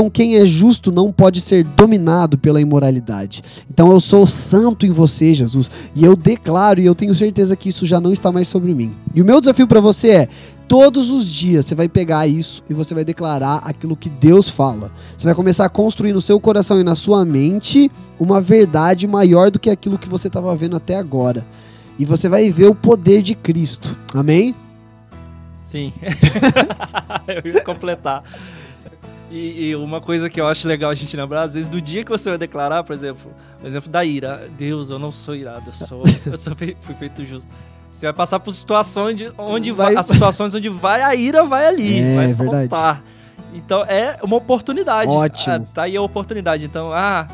quem 0.10 0.38
é 0.38 0.45
justo 0.45 0.91
não 0.91 1.12
pode 1.12 1.41
ser 1.41 1.63
dominado 1.63 2.38
pela 2.38 2.62
imoralidade. 2.62 3.41
Então 3.69 3.91
eu 3.91 3.99
sou 3.99 4.25
santo 4.25 4.86
em 4.86 4.91
você, 4.91 5.34
Jesus, 5.34 5.69
e 5.95 6.06
eu 6.06 6.15
declaro 6.15 6.80
e 6.80 6.86
eu 6.86 6.95
tenho 6.95 7.13
certeza 7.13 7.56
que 7.56 7.69
isso 7.69 7.86
já 7.86 7.99
não 7.99 8.13
está 8.13 8.32
mais 8.32 8.47
sobre 8.47 8.73
mim. 8.73 8.91
E 9.13 9.21
o 9.21 9.25
meu 9.25 9.39
desafio 9.39 9.67
para 9.67 9.82
você 9.82 10.10
é 10.10 10.27
Todos 10.71 11.10
os 11.10 11.27
dias 11.27 11.65
você 11.65 11.75
vai 11.75 11.89
pegar 11.89 12.25
isso 12.27 12.63
e 12.69 12.73
você 12.73 12.93
vai 12.93 13.04
declarar 13.04 13.58
aquilo 13.58 13.93
que 13.93 14.10
Deus 14.10 14.49
fala. 14.49 14.89
Você 15.17 15.27
vai 15.27 15.36
começar 15.36 15.65
a 15.65 15.69
construir 15.69 16.13
no 16.13 16.21
seu 16.21 16.39
coração 16.39 16.80
e 16.80 16.84
na 16.84 16.95
sua 16.95 17.25
mente 17.25 17.91
uma 18.17 18.39
verdade 18.39 19.06
maior 19.06 19.51
do 19.51 19.60
que 19.60 19.69
aquilo 19.69 19.97
que 19.97 20.08
você 20.08 20.27
estava 20.30 20.56
vendo 20.56 20.77
até 20.77 20.95
agora. 20.95 21.45
E 21.99 22.06
você 22.06 22.30
vai 22.30 22.49
ver 22.49 22.67
o 22.67 22.73
poder 22.73 23.21
de 23.21 23.36
Cristo. 23.36 23.97
Amém? 24.13 24.56
Sim. 25.58 25.91
eu 27.27 27.51
ia 27.51 27.65
completar. 27.65 28.23
E, 29.32 29.70
e 29.70 29.76
uma 29.76 30.02
coisa 30.02 30.30
que 30.30 30.41
eu 30.41 30.48
acho 30.48 30.67
legal 30.67 30.91
a 30.91 30.94
gente 30.94 31.15
lembrar, 31.15 31.44
às 31.44 31.54
vezes, 31.54 31.70
do 31.70 31.82
dia 31.82 32.04
que 32.04 32.12
você 32.12 32.30
vai 32.30 32.38
declarar, 32.38 32.84
por 32.84 32.94
exemplo, 32.94 33.32
o 33.63 33.65
exemplo 33.65 33.89
da 33.89 34.04
ira. 34.04 34.50
Deus, 34.58 34.89
eu 34.89 35.00
não 35.00 35.10
sou 35.10 35.34
irado, 35.34 35.70
eu 35.70 35.72
sou, 35.74 36.04
eu 36.30 36.38
sou 36.38 36.54
fui 36.56 36.96
feito 37.00 37.24
justo. 37.24 37.52
Você 37.89 38.06
vai 38.06 38.13
passar 38.13 38.39
por 38.39 38.54
situações 38.54 39.15
de, 39.15 39.32
onde 39.38 39.72
vai, 39.72 39.96
as 39.96 40.06
situações 40.06 40.54
onde 40.54 40.70
vai 40.70 41.02
a 41.02 41.15
ira, 41.15 41.46
vai 41.46 41.65
ali, 41.65 42.00
É, 42.00 42.15
vai 42.15 42.28
verdade. 42.28 42.38
saltar. 42.70 43.04
Então 43.54 43.84
é 43.84 44.17
uma 44.24 44.38
oportunidade. 44.38 45.12
Ótimo. 45.15 45.56
Ah, 45.56 45.60
tá 45.74 45.84
aí 45.84 45.96
a 45.96 46.02
oportunidade. 46.02 46.65
Então, 46.65 46.94
ah, 46.94 47.28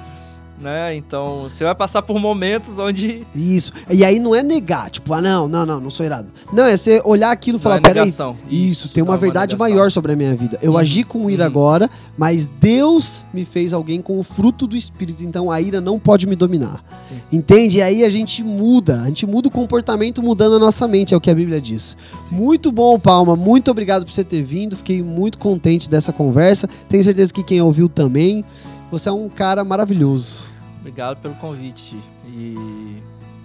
né? 0.59 0.95
Então 0.95 1.43
você 1.43 1.63
vai 1.63 1.75
passar 1.75 2.01
por 2.01 2.19
momentos 2.19 2.79
onde 2.79 3.25
Isso. 3.35 3.71
E 3.89 4.03
aí 4.03 4.19
não 4.19 4.33
é 4.33 4.41
negar, 4.41 4.89
tipo, 4.89 5.13
ah, 5.13 5.21
não, 5.21 5.47
não, 5.47 5.65
não, 5.65 5.79
não 5.79 5.89
sou 5.89 6.05
irado. 6.05 6.31
Não, 6.51 6.65
é 6.65 6.75
você 6.75 7.01
olhar 7.05 7.31
aquilo 7.31 7.57
e 7.57 7.61
falar, 7.61 7.77
é 7.77 7.81
peraí. 7.81 8.05
negação. 8.05 8.35
Isso, 8.49 8.93
tem 8.93 9.03
uma 9.03 9.15
é 9.15 9.17
verdade 9.17 9.53
negação. 9.53 9.75
maior 9.75 9.91
sobre 9.91 10.13
a 10.13 10.15
minha 10.15 10.35
vida. 10.35 10.57
Eu 10.61 10.71
Uhum, 10.71 10.77
agi 10.77 11.03
com 11.03 11.29
ira 11.29 11.43
uhum. 11.43 11.47
agora, 11.49 11.89
mas 12.17 12.47
Deus 12.59 13.25
me 13.33 13.45
fez 13.45 13.73
alguém 13.73 14.01
com 14.01 14.19
o 14.19 14.23
fruto 14.23 14.67
do 14.67 14.75
Espírito, 14.75 15.23
então 15.23 15.51
a 15.51 15.61
ira 15.61 15.79
não 15.81 15.99
pode 15.99 16.27
me 16.27 16.35
dominar. 16.35 16.83
Sim, 16.97 17.15
Entende? 17.31 17.77
E 17.77 17.81
aí 17.81 18.03
a 18.03 18.09
gente 18.09 18.43
muda, 18.43 19.01
a 19.01 19.05
gente 19.07 19.25
muda 19.25 19.47
o 19.47 19.51
comportamento 19.51 20.21
mudando 20.21 20.55
a 20.55 20.59
nossa 20.59 20.87
mente, 20.87 21.13
é 21.13 21.17
o 21.17 21.21
que 21.21 21.29
a 21.29 21.35
Bíblia 21.35 21.59
diz. 21.61 21.97
sim. 22.19 22.35
Muito 22.35 22.71
bom, 22.71 22.99
Palma, 22.99 23.35
muito 23.35 23.69
obrigado 23.71 24.05
por 24.05 24.11
você 24.11 24.23
ter 24.23 24.43
vindo, 24.43 24.75
fiquei 24.77 25.01
muito 25.01 25.37
contente 25.37 25.89
dessa 25.89 26.11
conversa. 26.13 26.67
Tenho 26.89 27.03
certeza 27.03 27.33
que 27.33 27.43
quem 27.43 27.61
ouviu 27.61 27.87
também. 27.89 28.43
Você 28.89 29.09
é 29.09 29.11
um 29.11 29.27
cara 29.27 29.63
maravilhoso. 29.63 30.45
Obrigado 30.79 31.17
pelo 31.17 31.35
convite. 31.35 31.97
E, 32.27 32.55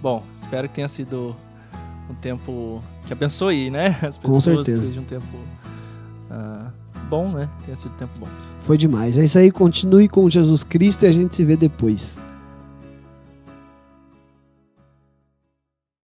bom, 0.01 0.23
espero 0.37 0.67
que 0.69 0.75
tenha 0.75 0.87
sido 0.87 1.35
um 2.09 2.15
tempo 2.15 2.81
que 3.05 3.13
abençoe, 3.13 3.69
né? 3.69 3.97
As 4.03 4.17
Com 4.17 4.31
pessoas, 4.31 4.65
certeza. 4.65 4.81
que 4.81 4.87
seja 4.87 5.01
um 5.01 5.05
tempo 5.05 5.25
ah, 6.31 6.71
bom, 7.09 7.29
né? 7.29 7.49
Tenha 7.65 7.75
sido 7.75 7.93
um 7.93 7.97
tempo 7.97 8.19
bom. 8.19 8.27
Foi 8.61 8.77
demais. 8.77 9.17
É 9.17 9.25
isso 9.25 9.37
aí, 9.37 9.51
continue 9.51 10.07
com 10.07 10.29
Jesus 10.29 10.63
Cristo 10.63 11.03
e 11.03 11.07
a 11.07 11.11
gente 11.11 11.35
se 11.35 11.43
vê 11.43 11.57
depois. 11.57 12.17